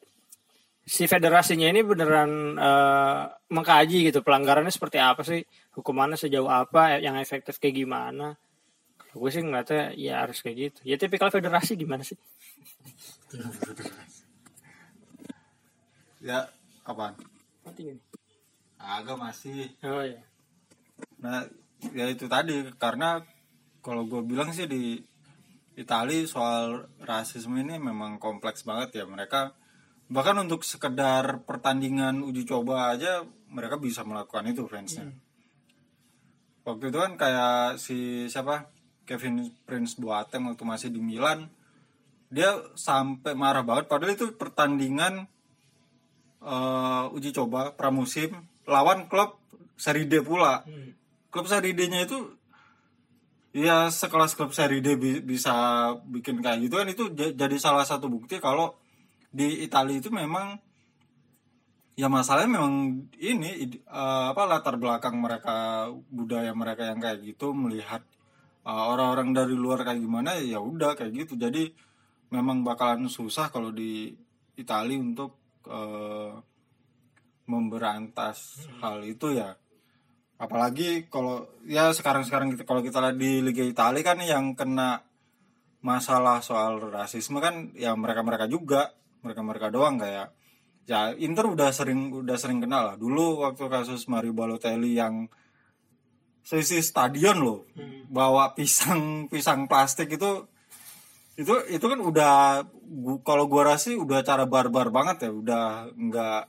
si 0.83 1.07
federasinya 1.07 1.71
ini 1.71 1.83
beneran 1.83 2.59
eh, 2.59 3.23
mengkaji 3.51 4.11
gitu 4.11 4.23
pelanggarannya 4.23 4.73
seperti 4.75 4.99
apa 4.99 5.23
sih 5.23 5.43
hukumannya 5.75 6.19
sejauh 6.19 6.51
apa 6.51 7.03
yang 7.03 7.19
efektif 7.19 7.59
kayak 7.59 7.83
gimana. 7.83 8.39
Gue 9.13 9.29
sih 9.29 9.45
ngeliatnya 9.45 9.93
ya 9.93 10.25
harus 10.25 10.41
kayak 10.41 10.57
gitu. 10.57 10.81
Ya 10.89 10.97
tipikal 10.97 11.29
federasi 11.29 11.77
gimana 11.77 12.01
sih? 12.01 12.17
Ya 16.23 16.49
apaan? 16.87 17.19
Mati 17.67 17.93
gini. 17.93 18.01
Agak 18.81 19.21
masih. 19.21 19.69
Oh 19.85 20.03
ya 20.03 20.23
Nah, 21.23 21.47
ya 21.95 22.05
itu 22.11 22.27
tadi 22.27 22.67
karena 22.79 23.23
kalau 23.83 24.07
gue 24.07 24.23
bilang 24.23 24.55
sih 24.55 24.71
di 24.71 25.03
Itali 25.73 26.29
soal 26.29 26.87
rasisme 27.03 27.59
ini 27.59 27.81
memang 27.81 28.23
kompleks 28.23 28.63
banget 28.63 29.03
ya. 29.03 29.05
Mereka 29.09 29.53
bahkan 30.13 30.37
untuk 30.39 30.63
sekedar 30.63 31.43
pertandingan 31.49 32.23
uji 32.23 32.45
coba 32.45 32.93
aja 32.93 33.25
mereka 33.51 33.81
bisa 33.81 34.07
melakukan 34.07 34.47
itu 34.49 34.69
fansnya. 34.69 35.11
Waktu 36.63 36.95
itu 36.95 36.99
kan 37.01 37.13
kayak 37.19 37.83
si 37.83 38.31
siapa? 38.31 38.71
Kevin 39.03 39.51
Prince 39.67 39.99
Boateng 39.99 40.47
waktu 40.47 40.63
masih 40.63 40.89
di 40.95 41.03
Milan 41.03 41.51
dia 42.31 42.55
sampai 42.79 43.35
marah 43.35 43.67
banget. 43.67 43.91
Padahal 43.91 44.15
itu 44.15 44.31
pertandingan 44.39 45.27
eh, 46.39 47.05
uji 47.17 47.35
coba 47.35 47.75
pramusim 47.75 48.47
lawan 48.65 49.11
klub 49.11 49.43
Serie 49.83 50.07
D 50.07 50.23
pula. 50.23 50.63
Klub 51.33 51.49
seri 51.49 51.73
D-nya 51.73 52.05
itu 52.05 52.39
ya 53.53 53.93
sekelas 53.93 54.33
klub 54.33 54.57
seri 54.57 54.81
D 54.81 54.97
bi- 54.97 55.21
bisa 55.21 55.55
bikin 56.09 56.41
kayak 56.41 56.67
gitu 56.67 56.75
kan 56.81 56.89
itu 56.89 57.05
jadi 57.13 57.57
salah 57.61 57.85
satu 57.85 58.09
bukti 58.09 58.41
kalau 58.41 58.73
di 59.29 59.65
Italia 59.65 60.01
itu 60.01 60.09
memang 60.09 60.57
ya 61.93 62.09
masalahnya 62.09 62.57
memang 62.57 63.05
ini 63.21 63.69
eh, 63.77 64.27
apa 64.33 64.43
latar 64.49 64.81
belakang 64.81 65.21
mereka 65.21 65.89
budaya 66.09 66.53
mereka 66.57 66.89
yang 66.89 67.01
kayak 67.01 67.21
gitu 67.21 67.53
melihat 67.53 68.01
eh, 68.65 68.85
orang-orang 68.93 69.37
dari 69.37 69.53
luar 69.57 69.85
kayak 69.85 70.01
gimana 70.01 70.41
ya 70.41 70.61
udah 70.61 70.97
kayak 70.97 71.13
gitu. 71.29 71.37
Jadi 71.37 71.73
memang 72.33 72.65
bakalan 72.65 73.13
susah 73.13 73.53
kalau 73.53 73.69
di 73.69 74.17
Italia 74.57 74.97
untuk 74.97 75.37
eh, 75.69 76.33
memberantas 77.45 78.65
hal 78.81 79.05
itu 79.05 79.37
ya 79.37 79.53
apalagi 80.43 81.07
kalau 81.07 81.47
ya 81.71 81.95
sekarang-sekarang 81.95 82.59
kita 82.59 82.67
kalau 82.67 82.83
kita 82.83 82.99
lihat 82.99 83.15
di 83.15 83.39
Liga 83.39 83.63
Italia 83.63 84.03
kan 84.03 84.19
yang 84.19 84.59
kena 84.59 85.07
masalah 85.83 86.43
soal 86.43 86.83
rasisme 86.91 87.39
kan 87.39 87.71
ya 87.79 87.95
mereka-mereka 87.95 88.51
juga. 88.51 88.91
Mereka-mereka 89.23 89.71
doang 89.71 90.03
kayak 90.03 90.35
ya 90.83 91.15
Inter 91.15 91.47
udah 91.47 91.71
sering 91.71 92.11
udah 92.11 92.35
sering 92.35 92.59
kenal 92.59 92.91
lah. 92.91 92.97
Dulu 92.99 93.47
waktu 93.47 93.71
kasus 93.71 94.11
Mario 94.11 94.35
Balotelli 94.35 94.99
yang 94.99 95.31
seisi 96.43 96.83
stadion 96.83 97.39
loh 97.39 97.71
bawa 98.11 98.51
pisang 98.59 99.31
pisang 99.31 99.71
plastik 99.71 100.11
itu 100.11 100.51
itu 101.39 101.55
itu 101.71 101.87
kan 101.87 102.03
udah 102.03 102.67
kalau 103.23 103.47
gua 103.47 103.75
rasa 103.75 103.95
sih 103.95 103.97
udah 103.97 104.27
cara 104.27 104.43
barbar 104.51 104.91
banget 104.91 105.27
ya. 105.27 105.31
Udah 105.31 105.65
nggak 105.95 106.43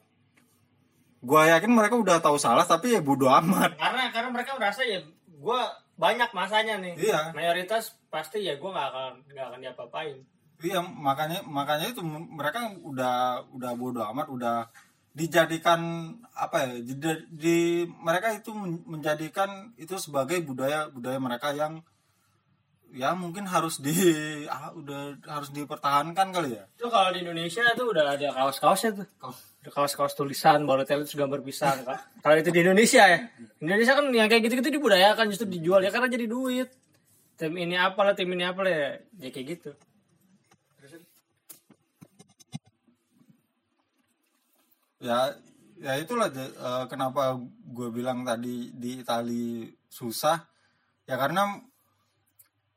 gua 1.24 1.48
yakin 1.48 1.72
mereka 1.72 1.96
udah 1.96 2.20
tahu 2.20 2.36
salah 2.36 2.68
tapi 2.68 2.94
ya 2.94 3.02
bodo 3.02 3.32
amat. 3.32 3.80
Karena 3.80 4.12
karena 4.12 4.30
mereka 4.30 4.60
merasa 4.60 4.84
ya 4.84 5.00
gue 5.44 5.62
banyak 5.96 6.30
masanya 6.36 6.76
nih. 6.84 6.94
Iya. 7.00 7.32
mayoritas 7.32 7.96
pasti 8.12 8.44
ya 8.44 8.60
gue 8.60 8.70
nggak 8.70 8.88
akan 8.92 9.14
nggak 9.32 9.46
akan 9.48 9.60
diapa-apain. 9.64 10.18
Iya 10.64 10.80
makanya 10.80 11.44
makanya 11.44 11.92
itu 11.92 12.04
mereka 12.06 12.72
udah 12.84 13.44
udah 13.52 13.72
bodo 13.76 14.04
amat 14.12 14.28
udah 14.32 14.58
dijadikan 15.14 16.10
apa 16.34 16.66
ya 16.66 16.70
di, 16.82 16.96
di 17.30 17.58
mereka 18.02 18.34
itu 18.34 18.50
men- 18.50 18.82
menjadikan 18.90 19.70
itu 19.78 19.94
sebagai 20.02 20.42
budaya 20.42 20.90
budaya 20.90 21.22
mereka 21.22 21.54
yang 21.54 21.86
ya 22.94 23.14
mungkin 23.14 23.46
harus 23.46 23.82
di 23.82 23.94
ah, 24.50 24.74
udah 24.74 25.22
harus 25.26 25.54
dipertahankan 25.54 26.34
kali 26.34 26.58
ya. 26.58 26.66
Itu 26.78 26.90
kalau 26.90 27.14
di 27.14 27.22
Indonesia 27.22 27.62
itu 27.62 27.84
udah 27.86 28.18
ada 28.18 28.28
kaos-kaosnya 28.34 29.04
tuh 29.04 29.08
kaos-kaos 29.72 30.12
tulisan 30.18 30.68
Balotelli 30.68 31.08
terus 31.08 31.16
gambar 31.16 31.40
pisang 31.40 31.88
kan 31.88 32.00
kalau 32.20 32.36
itu 32.36 32.52
di 32.52 32.60
Indonesia 32.64 33.04
ya. 33.08 33.20
Indonesia 33.64 33.94
kan 33.96 34.06
yang 34.12 34.28
kayak 34.28 34.44
gitu-gitu 34.48 34.80
dibudayakan 34.80 35.32
justru 35.32 35.48
dijual 35.48 35.80
ya 35.80 35.92
karena 35.92 36.12
jadi 36.12 36.28
duit. 36.28 36.68
Tim 37.40 37.56
ini 37.58 37.80
apalah 37.80 38.14
tim 38.14 38.30
ini 38.30 38.44
apalah 38.46 38.70
ya, 38.70 38.90
ya 39.20 39.30
kayak 39.32 39.48
gitu. 39.58 39.72
Ya 45.04 45.36
ya 45.84 45.94
itulah 46.00 46.32
eh, 46.32 46.86
kenapa 46.88 47.36
gue 47.68 47.90
bilang 47.92 48.24
tadi 48.24 48.72
di 48.72 49.04
Itali 49.04 49.68
susah. 49.92 50.40
Ya 51.04 51.20
karena 51.20 51.60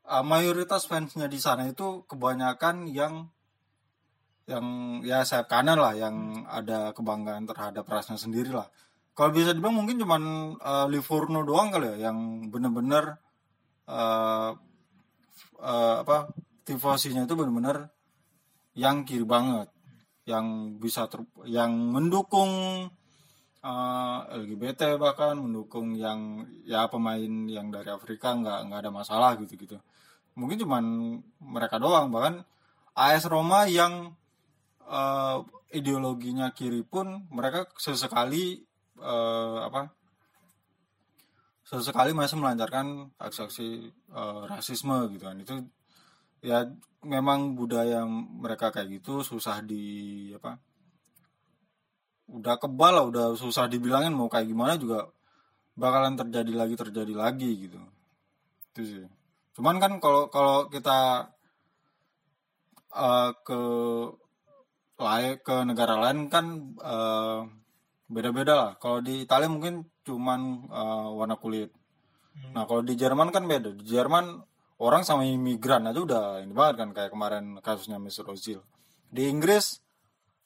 eh, 0.07 0.25
mayoritas 0.27 0.91
fansnya 0.91 1.31
di 1.31 1.39
sana 1.39 1.71
itu 1.71 2.03
kebanyakan 2.11 2.91
yang 2.91 3.31
yang 4.47 4.67
ya 5.03 5.27
sayap 5.27 5.51
kanan 5.51 5.79
lah 5.83 5.95
yang 5.99 6.47
ada 6.47 6.95
kebanggaan 6.95 7.51
terhadap 7.51 7.83
rasnya 7.87 8.15
sendiri 8.15 8.55
lah. 8.55 8.71
Kalau 9.17 9.35
bisa 9.35 9.51
dibilang 9.51 9.83
mungkin 9.83 9.99
cuman 9.99 10.23
eh, 10.61 10.87
Livorno 10.93 11.43
doang 11.43 11.75
kali 11.75 11.99
ya 11.99 12.11
yang 12.11 12.49
bener-bener 12.51 13.19
eh, 13.91 14.51
eh, 15.63 15.97
apa 16.03 16.31
tifosinya 16.63 17.27
itu 17.27 17.35
bener-bener 17.35 17.91
yang 18.79 19.03
kiri 19.03 19.27
banget 19.27 19.69
yang 20.27 20.79
bisa 20.79 21.07
ter- 21.11 21.27
yang 21.47 21.73
mendukung 21.75 22.87
eh, 23.67 24.19
LGBT 24.47 24.95
bahkan 24.95 25.35
mendukung 25.43 25.99
yang 25.99 26.47
ya 26.63 26.87
pemain 26.87 27.51
yang 27.51 27.75
dari 27.75 27.91
Afrika 27.91 28.31
nggak 28.31 28.71
nggak 28.71 28.81
ada 28.87 28.93
masalah 28.95 29.35
gitu 29.43 29.59
gitu 29.59 29.77
mungkin 30.39 30.61
cuman 30.63 30.85
mereka 31.43 31.81
doang 31.83 32.13
bahkan 32.15 32.45
AS 32.95 33.25
Roma 33.27 33.67
yang 33.67 34.15
eh, 34.87 35.37
ideologinya 35.75 36.55
kiri 36.55 36.83
pun 36.87 37.27
mereka 37.31 37.67
sesekali 37.77 38.63
eh, 39.03 39.59
apa 39.67 39.91
sesekali 41.67 42.15
masih 42.15 42.39
melancarkan 42.39 43.11
aksi-aksi 43.19 43.91
eh, 43.91 44.43
rasisme 44.47 45.11
gitu 45.11 45.25
kan. 45.27 45.37
Itu 45.43 45.55
ya 46.45 46.63
memang 47.03 47.59
budaya 47.59 48.07
mereka 48.07 48.71
kayak 48.71 49.03
gitu 49.03 49.27
susah 49.27 49.63
di 49.67 50.31
apa 50.35 50.59
udah 52.27 52.59
kebal 52.59 52.93
lah 52.99 53.05
udah 53.07 53.27
susah 53.39 53.71
dibilangin 53.71 54.11
mau 54.11 54.27
kayak 54.27 54.51
gimana 54.51 54.75
juga 54.75 55.07
bakalan 55.79 56.19
terjadi 56.19 56.53
lagi 56.55 56.75
terjadi 56.75 57.15
lagi 57.15 57.51
gitu. 57.67 57.81
Itu 58.75 58.83
sih. 58.83 59.07
Cuman 59.59 59.83
kan 59.83 59.99
kalau 59.99 60.31
kalau 60.31 60.71
kita 60.71 61.31
eh, 62.95 63.31
ke 63.43 63.61
lain 64.97 65.37
ke 65.45 65.57
negara 65.69 65.95
lain 66.01 66.33
kan 66.33 66.77
eh, 66.81 67.39
beda-beda 68.09 68.55
lah. 68.57 68.71
Kalau 68.81 69.05
di 69.05 69.25
Italia 69.25 69.49
mungkin 69.51 69.85
cuman 70.07 70.41
eh, 70.71 71.09
warna 71.13 71.37
kulit. 71.37 71.71
Nah 72.53 72.65
kalau 72.69 72.85
di 72.85 72.95
Jerman 72.97 73.33
kan 73.33 73.45
beda. 73.45 73.77
Di 73.77 73.85
Jerman 73.85 74.41
orang 74.81 75.03
sama 75.05 75.25
imigran 75.25 75.89
aja 75.89 76.01
udah 76.01 76.25
ini 76.45 76.53
banget 76.53 76.75
kan 76.85 76.89
kayak 76.97 77.11
kemarin 77.13 77.45
kasusnya 77.61 78.01
Mesut 78.01 78.29
Ozil. 78.29 78.61
Di 79.09 79.29
Inggris 79.29 79.81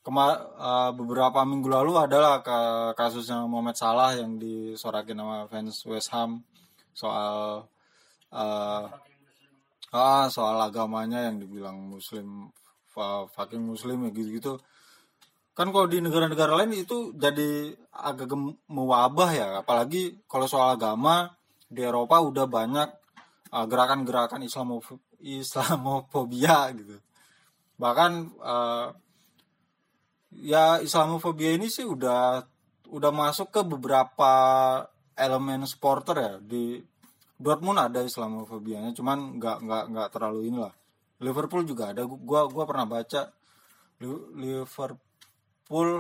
kema 0.03 0.27
eh, 0.39 0.91
beberapa 0.97 1.45
minggu 1.47 1.69
lalu 1.71 1.93
adalah 1.99 2.43
ke 2.43 2.59
kasusnya 2.99 3.47
Mohamed 3.47 3.77
Salah 3.79 4.17
yang 4.19 4.41
disorakin 4.41 5.19
sama 5.19 5.47
fans 5.47 5.77
West 5.87 6.11
Ham 6.11 6.43
soal 6.97 7.67
eh, 8.35 8.85
ah 9.91 10.27
soal 10.31 10.57
agamanya 10.63 11.27
yang 11.27 11.43
dibilang 11.43 11.77
muslim 11.91 12.51
fucking 12.93 13.63
muslim 13.63 14.07
ya 14.07 14.11
gitu-gitu. 14.11 14.59
Kan 15.55 15.75
kalau 15.75 15.87
di 15.91 16.01
negara-negara 16.01 16.57
lain 16.63 16.73
itu 16.73 17.13
jadi 17.15 17.75
agak 17.93 18.33
mewabah 18.71 19.31
ya. 19.35 19.47
Apalagi 19.61 20.23
kalau 20.31 20.47
soal 20.47 20.79
agama 20.79 21.35
di 21.69 21.85
Eropa 21.85 22.19
udah 22.23 22.47
banyak 22.51 22.89
uh, 23.53 23.67
gerakan-gerakan 23.67 24.43
Islamof- 24.47 25.03
Islamofobia 25.21 26.73
gitu. 26.75 26.97
Bahkan 27.77 28.13
uh, 28.41 28.89
ya 30.35 30.81
Islamofobia 30.81 31.55
ini 31.55 31.69
sih 31.69 31.85
udah 31.85 32.43
udah 32.91 33.13
masuk 33.15 33.55
ke 33.55 33.61
beberapa 33.63 34.33
elemen 35.15 35.67
supporter 35.69 36.17
ya. 36.17 36.35
Di 36.41 36.81
Dortmund 37.41 37.81
ada 37.81 38.05
Islamofobianya 38.05 38.93
cuman 38.93 39.41
nggak 39.41 39.57
nggak 39.65 39.85
nggak 39.97 40.09
terlalu 40.13 40.53
inilah 40.53 40.80
Liverpool 41.21 41.63
juga 41.63 41.93
ada 41.93 42.03
gua 42.05 42.45
gua 42.47 42.65
pernah 42.65 42.87
baca 42.87 43.29
Li- 43.99 44.29
Liverpool 44.37 44.99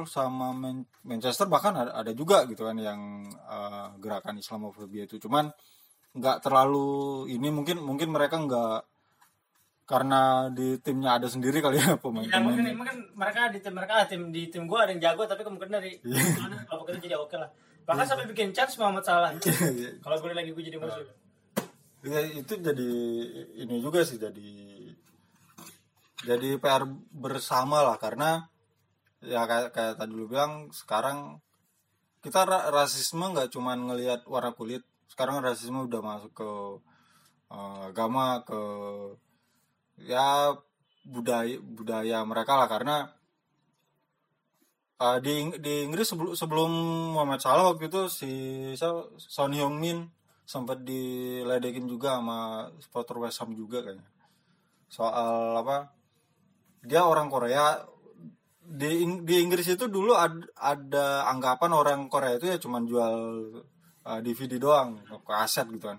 sama 0.05 0.51
Man- 0.53 0.89
Manchester 1.03 1.47
bahkan 1.47 1.77
ada, 1.77 1.93
ada 1.95 2.13
juga 2.13 2.45
gitu 2.45 2.65
kan 2.65 2.75
yang 2.75 3.01
eh, 3.29 3.87
gerakan 3.97 4.37
Islamofobia 4.37 5.05
itu 5.05 5.17
cuman 5.19 5.53
nggak 6.11 6.43
terlalu 6.43 6.89
ini 7.29 7.49
mungkin 7.49 7.79
mungkin 7.79 8.11
mereka 8.11 8.35
nggak 8.37 8.83
karena 9.85 10.47
di 10.49 10.79
timnya 10.79 11.19
ada 11.19 11.27
sendiri 11.27 11.59
kali 11.59 11.77
ya 11.77 11.83
Ya 11.89 11.97
pemain-pemain 12.03 12.43
mungkin 12.47 12.65
mungkin 12.75 12.97
mereka 13.13 13.51
di 13.51 13.59
tim 13.59 13.75
mereka 13.75 14.07
tim 14.07 14.31
di 14.31 14.47
tim 14.47 14.65
gua 14.65 14.87
ada 14.87 14.91
yang 14.91 15.03
jago 15.03 15.27
tapi 15.27 15.43
kemungkinan 15.43 15.75
dari 15.77 15.99
Iya. 16.01 16.65
kalau 16.65 16.83
kita 16.85 16.99
jadi 17.01 17.17
oke 17.17 17.35
lah. 17.35 17.51
Bahkan 17.81 18.07
sampai 18.07 18.23
bikin 18.25 18.51
chance 18.51 18.79
Muhammad 18.79 19.03
Salah. 19.03 19.35
Iya. 19.35 19.99
kalau 19.99 20.15
gue 20.17 20.31
lagi 20.31 20.55
gue 20.55 20.63
jadi 20.63 20.79
musuh. 20.79 21.03
Ya, 22.01 22.23
itu 22.23 22.55
jadi 22.55 22.91
ini 23.59 23.83
juga 23.83 24.07
sih 24.07 24.15
jadi 24.15 24.70
jadi 26.29 26.61
PR 26.61 26.85
bersama 27.13 27.81
lah 27.81 27.97
karena 27.97 28.49
ya 29.25 29.45
kayak 29.45 29.73
kayak 29.73 29.95
tadi 30.01 30.13
lu 30.13 30.29
bilang 30.29 30.69
sekarang 30.73 31.41
kita 32.21 32.45
ra- 32.45 32.69
rasisme 32.73 33.33
nggak 33.33 33.53
cuman 33.53 33.89
ngelihat 33.89 34.29
warna 34.29 34.53
kulit 34.53 34.85
sekarang 35.09 35.41
rasisme 35.41 35.89
udah 35.89 36.01
masuk 36.01 36.33
ke 36.37 36.51
eh, 37.53 37.81
agama 37.89 38.45
ke 38.45 38.61
ya 40.05 40.57
budaya 41.05 41.57
budaya 41.61 42.25
mereka 42.25 42.57
lah 42.61 42.69
karena 42.69 42.97
eh, 45.01 45.19
di 45.25 45.33
di 45.61 45.75
Inggris 45.89 46.09
sebelum 46.13 46.33
sebelum 46.37 46.71
Muhammad 47.17 47.41
Salah 47.41 47.73
waktu 47.73 47.89
itu 47.89 48.03
si? 48.13 48.33
Son 49.17 49.53
Heung-min 49.53 50.09
sempat 50.45 50.83
diledekin 50.85 51.87
juga 51.89 52.19
sama 52.21 52.69
supporter 52.83 53.17
West 53.23 53.41
Ham 53.41 53.55
juga 53.55 53.81
kayaknya 53.87 54.09
soal 54.91 55.55
apa 55.55 56.00
dia 56.85 57.05
orang 57.05 57.29
Korea. 57.29 57.81
Di 58.71 59.03
di 59.27 59.35
Inggris 59.43 59.66
itu 59.66 59.90
dulu 59.90 60.14
ad- 60.14 60.47
ada 60.55 61.27
anggapan 61.27 61.75
orang 61.75 62.01
Korea 62.07 62.38
itu 62.38 62.47
ya 62.47 62.57
cuman 62.62 62.87
jual 62.87 63.14
uh, 64.07 64.21
DVD 64.23 64.62
doang 64.62 65.03
ke 65.03 65.33
aset 65.35 65.66
gitu 65.66 65.90
kan. 65.90 65.99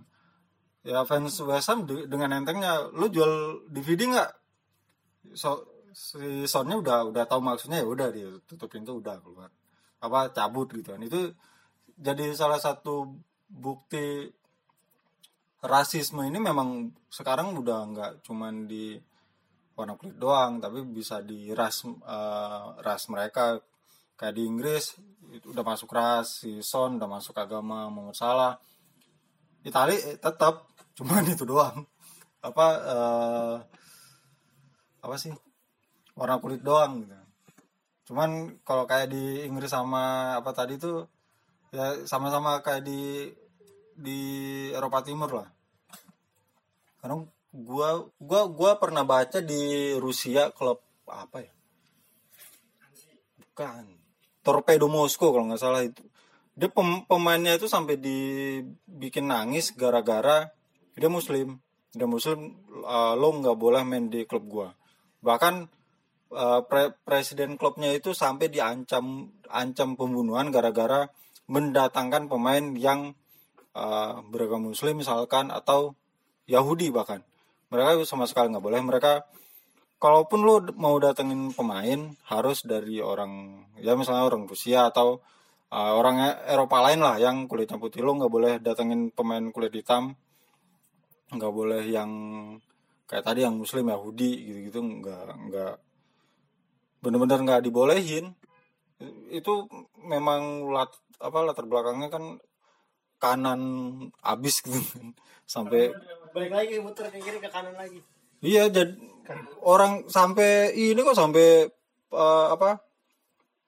Ya 0.82 1.04
fans 1.04 1.36
West 1.44 1.70
dengan 2.10 2.32
entengnya 2.32 2.90
lu 2.96 3.12
jual 3.12 3.68
DVD 3.70 4.08
nggak? 4.08 4.32
So 5.36 5.68
si 5.92 6.48
Sonnya 6.48 6.80
udah 6.80 7.12
udah 7.12 7.24
tahu 7.28 7.44
maksudnya 7.44 7.84
ya 7.84 7.88
udah 7.88 8.08
dia 8.10 8.32
tutup 8.48 8.72
pintu 8.72 9.04
udah 9.04 9.20
keluar. 9.20 9.52
Apa 10.00 10.32
cabut 10.32 10.72
gitu 10.72 10.96
kan. 10.96 11.02
Itu 11.04 11.36
jadi 12.00 12.34
salah 12.34 12.58
satu 12.58 13.20
bukti 13.52 14.32
rasisme 15.62 16.26
ini 16.26 16.42
memang 16.42 16.90
sekarang 17.14 17.54
udah 17.54 17.80
nggak 17.94 18.12
cuman 18.26 18.66
di 18.66 18.98
warna 19.82 19.98
kulit 19.98 20.22
doang 20.22 20.62
tapi 20.62 20.86
bisa 20.86 21.26
di 21.26 21.50
ras 21.58 21.82
eh, 21.90 22.66
ras 22.86 23.10
mereka. 23.10 23.58
Kayak 24.14 24.38
di 24.38 24.44
Inggris 24.46 24.86
itu 25.34 25.50
udah 25.50 25.66
masuk 25.66 25.90
ras 25.90 26.46
si 26.46 26.62
Son 26.62 27.02
udah 27.02 27.10
masuk 27.10 27.34
agama 27.42 27.90
Muhammad 27.90 28.14
Salah. 28.14 28.54
Itali 29.66 29.98
eh, 29.98 30.18
tetap 30.22 30.70
cuman 30.98 31.26
itu 31.26 31.42
doang. 31.42 31.82
Apa 32.46 32.68
eh, 32.86 33.56
apa 35.02 35.16
sih? 35.18 35.34
Warna 36.14 36.38
kulit 36.38 36.62
doang 36.62 37.02
gitu. 37.02 37.18
Cuman 38.14 38.62
kalau 38.62 38.86
kayak 38.86 39.10
di 39.10 39.50
Inggris 39.50 39.74
sama 39.74 40.38
apa 40.38 40.54
tadi 40.54 40.78
tuh 40.78 41.10
ya 41.74 42.04
sama-sama 42.06 42.60
kayak 42.62 42.84
di 42.86 43.32
di 43.96 44.20
Eropa 44.70 45.02
Timur 45.02 45.32
lah. 45.32 45.50
Karena 47.02 47.18
gua 47.52 48.08
gua 48.18 48.48
gua 48.48 48.72
pernah 48.80 49.04
baca 49.04 49.44
di 49.44 49.94
Rusia 50.00 50.50
klub 50.56 50.80
apa 51.08 51.44
ya? 51.44 51.54
Bukan. 53.40 54.00
Torpedo 54.42 54.90
Moskow 54.90 55.36
kalau 55.36 55.52
nggak 55.52 55.62
salah 55.62 55.86
itu. 55.86 56.02
Dia 56.58 56.72
pem- 56.72 57.06
pemainnya 57.06 57.56
itu 57.56 57.70
sampai 57.70 58.00
dibikin 58.00 59.30
nangis 59.30 59.76
gara-gara 59.76 60.50
dia 60.96 61.12
muslim. 61.12 61.60
Dia 61.92 62.08
muslim 62.08 62.56
uh, 62.88 63.14
lo 63.14 63.36
nggak 63.36 63.58
boleh 63.60 63.84
main 63.84 64.08
di 64.08 64.24
klub 64.24 64.48
gua. 64.48 64.74
Bahkan 65.22 65.68
uh, 66.32 66.62
pre- 66.66 66.96
presiden 67.04 67.60
klubnya 67.60 67.92
itu 67.92 68.16
sampai 68.16 68.48
diancam 68.48 69.30
ancam 69.52 70.00
pembunuhan 70.00 70.50
gara-gara 70.50 71.12
mendatangkan 71.52 72.32
pemain 72.32 72.64
yang 72.80 73.12
uh, 73.76 74.24
beragama 74.32 74.72
muslim 74.72 75.04
misalkan 75.04 75.52
atau 75.52 76.00
Yahudi 76.48 76.90
bahkan 76.90 77.24
mereka 77.72 78.04
sama 78.04 78.28
sekali 78.28 78.52
nggak 78.52 78.66
boleh. 78.68 78.82
Mereka 78.84 79.12
kalaupun 79.96 80.44
lo 80.44 80.60
mau 80.76 81.00
datengin 81.00 81.56
pemain 81.56 82.12
harus 82.28 82.68
dari 82.68 83.00
orang 83.00 83.64
ya 83.80 83.96
misalnya 83.96 84.28
orang 84.28 84.44
Rusia 84.44 84.92
atau 84.92 85.24
uh, 85.72 85.94
orang 85.96 86.20
Eropa 86.52 86.84
lain 86.84 87.00
lah 87.00 87.16
yang 87.16 87.48
kulitnya 87.48 87.80
putih. 87.80 88.04
Lo 88.04 88.20
nggak 88.20 88.32
boleh 88.32 88.54
datengin 88.60 89.10
pemain 89.16 89.42
kulit 89.56 89.72
hitam. 89.72 90.14
Nggak 91.32 91.54
boleh 91.56 91.84
yang 91.88 92.12
kayak 93.08 93.24
tadi 93.24 93.48
yang 93.48 93.56
Muslim 93.56 93.88
Yahudi 93.88 94.32
gitu-gitu. 94.52 94.84
Nggak 94.84 95.26
nggak 95.48 95.74
bener-bener 97.00 97.40
nggak 97.40 97.64
dibolehin. 97.64 98.36
Itu 99.32 99.66
memang 99.98 100.70
lat, 100.70 100.92
apa 101.18 101.40
latar 101.42 101.66
belakangnya 101.66 102.12
kan 102.12 102.38
kanan 103.18 103.62
abis 104.22 104.60
gitu 104.66 104.78
kan. 104.92 105.16
sampai 105.48 105.92
Balik 106.32 106.52
lagi 106.52 106.76
muter 106.80 107.12
ke 107.12 107.20
kiri 107.20 107.40
ke 107.44 107.50
kanan 107.52 107.76
lagi. 107.76 108.00
Iya, 108.42 108.72
jadi 108.72 108.96
orang 109.62 110.10
sampai 110.10 110.74
ini 110.74 110.98
kok 111.04 111.16
sampai 111.16 111.68
eh, 112.12 112.48
apa 112.52 112.82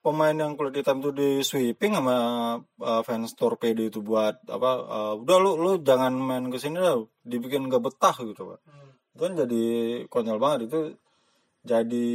pemain 0.04 0.36
yang 0.36 0.52
kulit 0.52 0.76
hitam 0.76 1.00
tuh 1.00 1.16
di 1.16 1.40
sweeping 1.40 1.96
sama 1.96 2.16
eh, 2.60 3.02
fans 3.06 3.32
torpedo 3.38 3.80
itu 3.84 4.00
buat 4.04 4.42
apa 4.50 4.70
eh, 4.84 5.12
udah 5.20 5.36
lu 5.40 5.52
lu 5.56 5.72
jangan 5.80 6.12
main 6.12 6.48
ke 6.52 6.58
sini 6.60 6.76
lah 6.76 7.00
dibikin 7.24 7.70
gak 7.72 7.84
betah 7.84 8.16
gitu 8.20 8.52
pak 8.52 8.60
itu 9.14 9.20
kan 9.22 9.32
jadi 9.38 9.64
konyol 10.10 10.38
banget 10.42 10.60
itu 10.68 10.80
jadi 11.64 12.08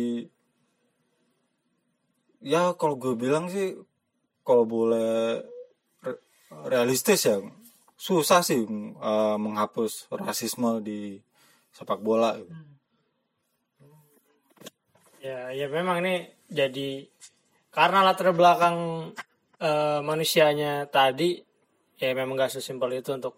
ya 2.43 2.75
kalau 2.75 2.99
gue 2.99 3.15
bilang 3.15 3.47
sih 3.49 3.73
kalau 4.43 4.67
boleh 4.67 5.41
re- 6.03 6.21
realistis 6.67 7.23
ya 7.25 7.39
susah 7.99 8.39
sih 8.39 8.63
eh, 8.63 9.37
menghapus 9.37 10.07
rasisme 10.15 10.79
di 10.79 11.19
sepak 11.75 11.99
bola 11.99 12.39
gitu. 12.39 12.55
Ya, 15.19 15.51
ya 15.51 15.67
memang 15.67 15.99
ini 15.99 16.31
jadi 16.47 17.03
karena 17.75 18.07
latar 18.07 18.31
belakang 18.31 19.11
eh, 19.59 19.99
manusianya 19.99 20.87
tadi 20.87 21.43
ya 21.99 22.15
memang 22.15 22.39
gak 22.39 22.55
sesimpel 22.55 22.95
itu 22.95 23.11
untuk 23.11 23.35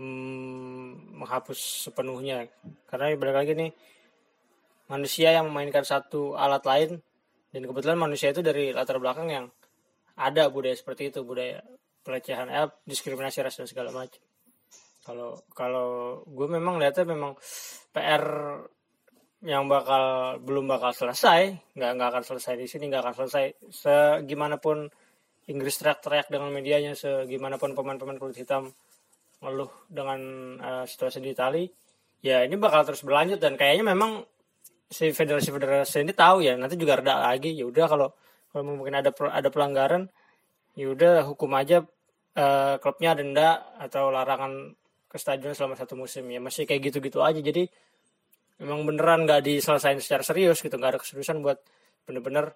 mm, 0.00 1.20
menghapus 1.20 1.84
sepenuhnya. 1.84 2.48
Karena 2.88 3.12
balik 3.20 3.36
lagi 3.36 3.52
nih 3.52 3.70
manusia 4.88 5.36
yang 5.36 5.52
memainkan 5.52 5.84
satu 5.84 6.40
alat 6.40 6.64
lain 6.64 6.90
dan 7.52 7.62
kebetulan 7.68 8.00
manusia 8.00 8.32
itu 8.32 8.40
dari 8.40 8.72
latar 8.72 8.96
belakang 8.96 9.28
yang 9.28 9.46
ada 10.16 10.48
budaya 10.48 10.72
seperti 10.72 11.12
itu, 11.12 11.20
budaya 11.20 11.60
pelecehan, 12.00 12.48
eh, 12.48 12.68
diskriminasi 12.84 13.44
ras 13.44 13.56
dan 13.56 13.68
segala 13.68 13.90
macam. 13.92 14.20
Kalau 15.00 15.30
kalau 15.56 15.88
gue 16.28 16.48
memang 16.48 16.76
lihatnya 16.76 17.08
memang 17.08 17.32
PR 17.90 18.24
yang 19.40 19.64
bakal 19.72 20.36
belum 20.44 20.68
bakal 20.68 20.92
selesai 20.92 21.72
nggak 21.72 21.90
nggak 21.96 22.08
akan 22.12 22.24
selesai 22.28 22.54
di 22.60 22.68
sini 22.68 22.92
nggak 22.92 23.02
akan 23.08 23.14
selesai 23.24 23.44
segimanapun 23.72 24.92
Inggris 25.48 25.80
teriak-teriak 25.80 26.28
dengan 26.28 26.52
medianya 26.52 26.92
segimanapun 26.92 27.72
pemain-pemain 27.72 28.20
kulit 28.20 28.36
hitam 28.36 28.68
ngeluh 29.40 29.72
dengan 29.88 30.20
eh, 30.60 30.84
situasi 30.84 31.24
di 31.24 31.32
Itali 31.32 31.64
ya 32.20 32.44
ini 32.44 32.60
bakal 32.60 32.84
terus 32.84 33.00
berlanjut 33.00 33.40
dan 33.40 33.56
kayaknya 33.56 33.96
memang 33.96 34.20
si 34.92 35.08
federasi-federasi 35.08 36.04
ini 36.04 36.12
tahu 36.12 36.44
ya 36.44 36.60
nanti 36.60 36.76
juga 36.76 37.00
reda 37.00 37.16
lagi 37.32 37.56
ya 37.56 37.64
udah 37.64 37.86
kalau 37.88 38.08
kalau 38.52 38.62
mungkin 38.76 39.00
ada 39.00 39.08
ada 39.32 39.48
pelanggaran 39.48 40.04
ya 40.78 40.86
udah 40.90 41.26
hukum 41.26 41.50
aja 41.56 41.82
eh, 42.36 42.74
klubnya 42.82 43.14
denda 43.18 43.74
atau 43.78 44.10
larangan 44.14 44.74
ke 45.10 45.16
stadion 45.18 45.52
selama 45.54 45.74
satu 45.74 45.98
musim. 45.98 46.26
Ya 46.30 46.38
masih 46.38 46.64
kayak 46.68 46.90
gitu-gitu 46.90 47.18
aja. 47.20 47.42
Jadi 47.42 47.66
memang 48.62 48.86
beneran 48.86 49.26
nggak 49.26 49.42
diselesain 49.42 49.98
secara 49.98 50.22
serius 50.22 50.62
gitu. 50.62 50.74
Nggak 50.78 50.96
ada 50.96 51.00
keseriusan 51.02 51.42
buat 51.42 51.58
bener-bener. 52.06 52.54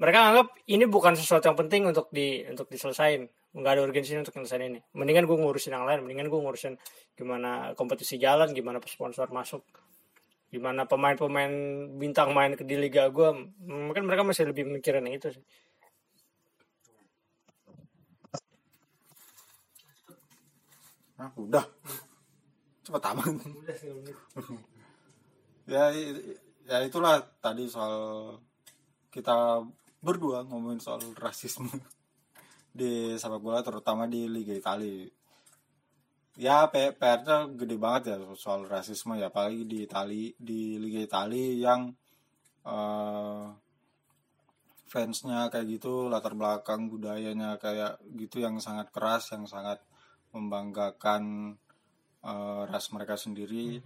Mereka 0.00 0.18
anggap 0.32 0.48
ini 0.68 0.84
bukan 0.88 1.12
sesuatu 1.12 1.44
yang 1.48 1.58
penting 1.60 1.88
untuk 1.88 2.08
di 2.12 2.44
untuk 2.48 2.68
diselesain. 2.68 3.28
Nggak 3.56 3.72
ada 3.76 3.80
urgensi 3.84 4.12
untuk 4.16 4.36
nyelesain 4.36 4.62
ini. 4.62 4.80
Mendingan 4.96 5.24
gue 5.24 5.36
ngurusin 5.40 5.72
yang 5.76 5.84
lain. 5.88 6.04
Mendingan 6.04 6.28
gue 6.28 6.40
ngurusin 6.40 6.76
gimana 7.16 7.72
kompetisi 7.76 8.16
jalan 8.20 8.52
gimana 8.52 8.80
sponsor 8.84 9.28
masuk 9.32 9.64
gimana 10.50 10.82
pemain-pemain 10.82 11.52
bintang 11.94 12.34
main 12.34 12.58
ke 12.58 12.66
di 12.66 12.74
liga 12.74 13.06
gue 13.06 13.54
mungkin 13.62 14.02
mereka 14.02 14.26
masih 14.26 14.50
lebih 14.50 14.66
mikirin 14.66 15.06
itu 15.06 15.30
sih 15.30 15.44
Nah, 21.20 21.28
udah. 21.36 21.64
Cepat 22.80 23.02
amat. 23.12 23.34
Ya 25.70 25.86
i- 25.94 26.34
ya 26.66 26.82
itulah 26.82 27.22
tadi 27.38 27.70
soal 27.70 28.34
kita 29.06 29.62
berdua 30.02 30.42
ngomongin 30.42 30.82
soal 30.82 30.98
rasisme 31.14 31.70
di 32.78 33.14
sepak 33.14 33.38
bola 33.38 33.62
terutama 33.62 34.10
di 34.10 34.26
Liga 34.26 34.50
Italia. 34.50 35.06
Ya 36.34 36.66
PR-nya 36.66 37.54
gede 37.54 37.76
banget 37.78 38.02
ya 38.10 38.16
soal 38.34 38.66
rasisme 38.66 39.14
ya 39.14 39.30
apalagi 39.30 39.62
di 39.62 39.86
Itali 39.86 40.34
di 40.34 40.74
Liga 40.82 40.98
Italia 41.06 41.70
yang 41.70 41.94
eh, 42.66 43.46
fansnya 44.90 45.46
kayak 45.54 45.78
gitu 45.78 46.10
latar 46.10 46.34
belakang 46.34 46.90
budayanya 46.90 47.62
kayak 47.62 48.02
gitu 48.18 48.42
yang 48.42 48.58
sangat 48.58 48.90
keras 48.90 49.30
yang 49.30 49.46
sangat 49.46 49.78
membanggakan 50.34 51.54
eh, 52.22 52.62
ras 52.66 52.86
mereka 52.94 53.18
sendiri. 53.18 53.82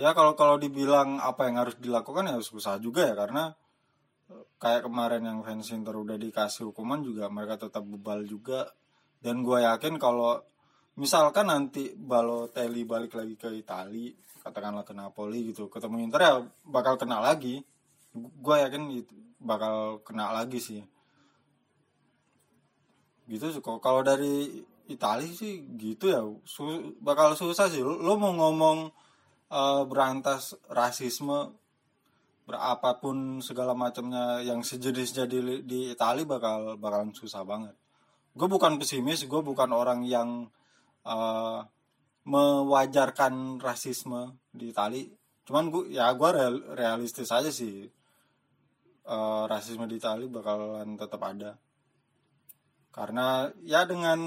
Ya 0.00 0.16
kalau 0.16 0.32
kalau 0.32 0.56
dibilang 0.56 1.20
apa 1.20 1.44
yang 1.44 1.60
harus 1.60 1.76
dilakukan 1.76 2.32
ya 2.32 2.40
susah 2.40 2.80
juga 2.80 3.04
ya 3.04 3.14
karena 3.16 3.52
eh, 4.32 4.44
kayak 4.56 4.88
kemarin 4.88 5.22
yang 5.28 5.38
fans 5.44 5.68
Inter 5.76 5.96
udah 5.96 6.16
dikasih 6.16 6.72
hukuman 6.72 7.04
juga 7.04 7.28
mereka 7.28 7.68
tetap 7.68 7.84
bebal 7.84 8.24
juga. 8.24 8.72
Dan 9.20 9.44
gue 9.44 9.60
yakin 9.60 10.00
kalau 10.00 10.40
misalkan 10.96 11.52
nanti 11.52 11.92
Balotelli 11.92 12.88
balik 12.88 13.12
lagi 13.12 13.36
ke 13.36 13.52
Itali 13.52 14.16
katakanlah 14.40 14.88
ke 14.88 14.96
Napoli 14.96 15.52
gitu 15.52 15.68
ketemu 15.68 16.08
Inter 16.08 16.20
ya 16.24 16.34
bakal 16.64 16.96
kena 16.96 17.20
lagi. 17.20 17.60
Gue 18.16 18.56
yakin 18.64 18.88
itu 18.90 19.14
bakal 19.36 20.00
kena 20.00 20.32
lagi 20.32 20.56
sih. 20.60 20.80
Gitu 23.28 23.60
kalau 23.62 24.00
dari 24.02 24.64
Itali 24.90 25.30
sih 25.30 25.66
gitu 25.78 26.04
ya. 26.10 26.20
Su- 26.44 26.96
bakal 27.00 27.38
susah 27.38 27.70
sih. 27.70 27.82
Lo, 27.82 28.14
mau 28.18 28.34
ngomong 28.34 28.90
eh, 29.50 29.82
berantas 29.86 30.54
rasisme 30.70 31.54
berapapun 32.48 33.38
segala 33.38 33.78
macamnya 33.78 34.42
yang 34.42 34.66
sejenisnya 34.66 35.30
di 35.30 35.62
di 35.62 35.78
Itali 35.94 36.26
bakal 36.26 36.74
bakalan 36.82 37.14
susah 37.14 37.46
banget. 37.46 37.74
Gue 38.34 38.48
bukan 38.50 38.78
pesimis 38.78 39.26
gue 39.26 39.42
bukan 39.42 39.70
orang 39.70 40.02
yang 40.06 40.50
eh, 41.06 41.60
mewajarkan 42.26 43.58
rasisme 43.62 44.38
di 44.50 44.74
Itali. 44.74 45.06
Cuman 45.46 45.70
gue 45.72 45.94
ya 45.94 46.10
gue 46.14 46.30
real- 46.30 46.66
realistis 46.74 47.30
aja 47.30 47.50
sih. 47.50 47.86
Eh, 49.10 49.44
rasisme 49.50 49.86
di 49.90 49.96
Itali 49.98 50.26
bakalan 50.30 50.98
tetap 50.98 51.22
ada. 51.22 51.58
Karena 52.90 53.46
ya 53.62 53.86
dengan 53.86 54.18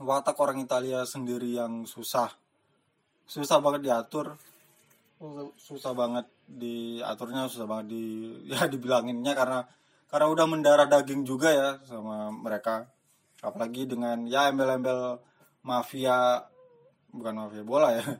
watak 0.00 0.36
orang 0.40 0.60
Italia 0.60 1.04
sendiri 1.08 1.56
yang 1.56 1.88
susah. 1.88 2.28
Susah 3.24 3.58
banget 3.64 3.88
diatur. 3.88 4.36
Susah 5.56 5.96
banget 5.96 6.28
diaturnya 6.46 7.48
susah 7.48 7.66
banget 7.66 7.96
di 7.96 8.04
ya 8.52 8.68
dibilanginnya 8.68 9.32
karena 9.34 9.60
karena 10.06 10.26
udah 10.30 10.46
mendarah 10.46 10.86
daging 10.86 11.26
juga 11.26 11.50
ya 11.50 11.68
sama 11.88 12.30
mereka. 12.30 12.86
Apalagi 13.40 13.88
dengan 13.88 14.24
ya 14.28 14.48
embel-embel 14.48 15.20
mafia 15.64 16.44
bukan 17.10 17.34
mafia 17.46 17.64
bola 17.64 17.90
ya. 17.96 18.04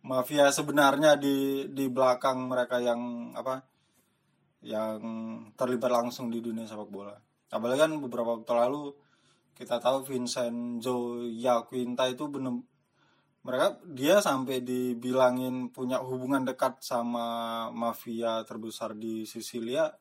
Mafia 0.00 0.48
sebenarnya 0.48 1.20
di 1.20 1.68
di 1.76 1.84
belakang 1.92 2.48
mereka 2.48 2.80
yang 2.80 3.36
apa 3.36 3.60
yang 4.64 4.96
terlibat 5.56 5.92
langsung 5.92 6.32
di 6.32 6.40
dunia 6.40 6.64
sepak 6.64 6.88
bola. 6.88 7.12
Apalagi 7.52 7.84
kan 7.84 7.92
beberapa 8.00 8.40
waktu 8.40 8.48
lalu 8.48 8.96
kita 9.60 9.76
tahu 9.76 10.08
Vincenzo 10.08 11.20
Quinta 11.68 12.08
itu 12.08 12.24
bener 12.32 12.64
mereka 13.44 13.76
dia 13.84 14.24
sampai 14.24 14.64
dibilangin 14.64 15.68
punya 15.68 16.00
hubungan 16.00 16.48
dekat 16.48 16.80
sama 16.80 17.68
mafia 17.68 18.40
terbesar 18.48 18.96
di 18.96 19.28
Sisilia 19.28 19.92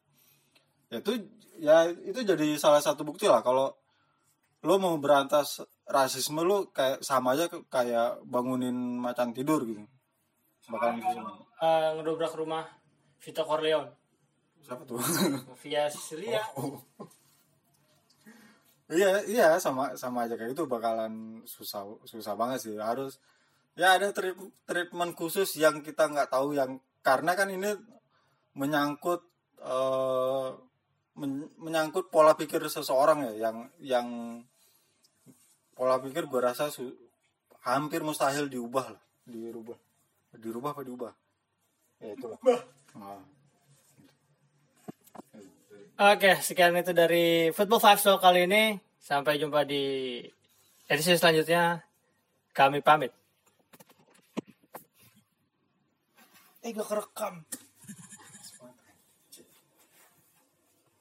ya 0.87 1.03
itu 1.03 1.11
ya 1.59 1.91
itu 1.91 2.23
jadi 2.23 2.55
salah 2.55 2.79
satu 2.79 3.03
bukti 3.03 3.27
lah 3.27 3.43
kalau 3.43 3.75
lo 4.63 4.75
mau 4.79 4.95
berantas 4.95 5.59
rasisme 5.87 6.43
lo 6.43 6.71
kayak 6.71 7.03
sama 7.03 7.35
aja 7.35 7.47
kayak 7.47 8.23
bangunin 8.27 8.75
macan 8.99 9.31
tidur 9.31 9.63
gitu. 9.63 9.83
Bakalan 10.69 11.01
susah. 11.01 11.23
Eh, 11.59 11.89
ngedobrak 11.97 12.33
rumah 12.35 12.63
Vito 13.19 13.43
Corleone. 13.47 13.91
Siapa 14.61 14.83
tuh? 14.83 14.99
Via 15.63 15.87
Sicilia 15.87 16.43
Iya, 18.89 19.21
iya 19.29 19.47
sama 19.61 19.93
sama 19.93 20.25
aja 20.25 20.33
kayak 20.33 20.57
itu 20.57 20.65
bakalan 20.65 21.45
susah 21.45 21.85
susah 22.09 22.33
banget 22.33 22.59
sih. 22.65 22.73
Harus 22.81 23.21
ya 23.77 23.95
ada 23.95 24.09
treat- 24.09 24.53
treatment 24.65 25.13
khusus 25.13 25.49
yang 25.61 25.85
kita 25.85 26.09
nggak 26.09 26.33
tahu 26.33 26.57
yang 26.57 26.81
karena 27.05 27.37
kan 27.37 27.53
ini 27.53 27.69
menyangkut 28.57 29.21
eh, 29.61 30.49
men- 31.21 31.51
menyangkut 31.61 32.09
pola 32.09 32.33
pikir 32.33 32.65
seseorang 32.65 33.29
ya 33.29 33.33
yang 33.49 33.57
yang 33.77 34.07
pola 35.77 36.01
pikir 36.01 36.25
gue 36.27 36.41
rasa 36.41 36.73
su- 36.73 36.97
hampir 37.63 38.01
mustahil 38.03 38.49
diubah 38.49 38.85
lah, 38.95 39.03
dirubah. 39.23 39.77
Dirubah 40.33 40.69
apa 40.75 40.81
diubah? 40.83 41.13
Ya 42.01 42.15
itulah. 42.17 42.39
Nah. 42.97 43.21
Oke, 45.99 46.39
sekian 46.39 46.71
itu 46.79 46.95
dari 46.95 47.51
Football 47.51 47.83
Five 47.83 47.99
Show 47.99 48.23
kali 48.23 48.47
ini. 48.47 48.79
Sampai 49.03 49.35
jumpa 49.35 49.67
di 49.67 50.23
edisi 50.87 51.19
selanjutnya. 51.19 51.83
Kami 52.55 52.79
pamit. 52.79 53.11
Eh, 56.63 56.71
gak 56.71 56.87
kerekam. 56.87 57.43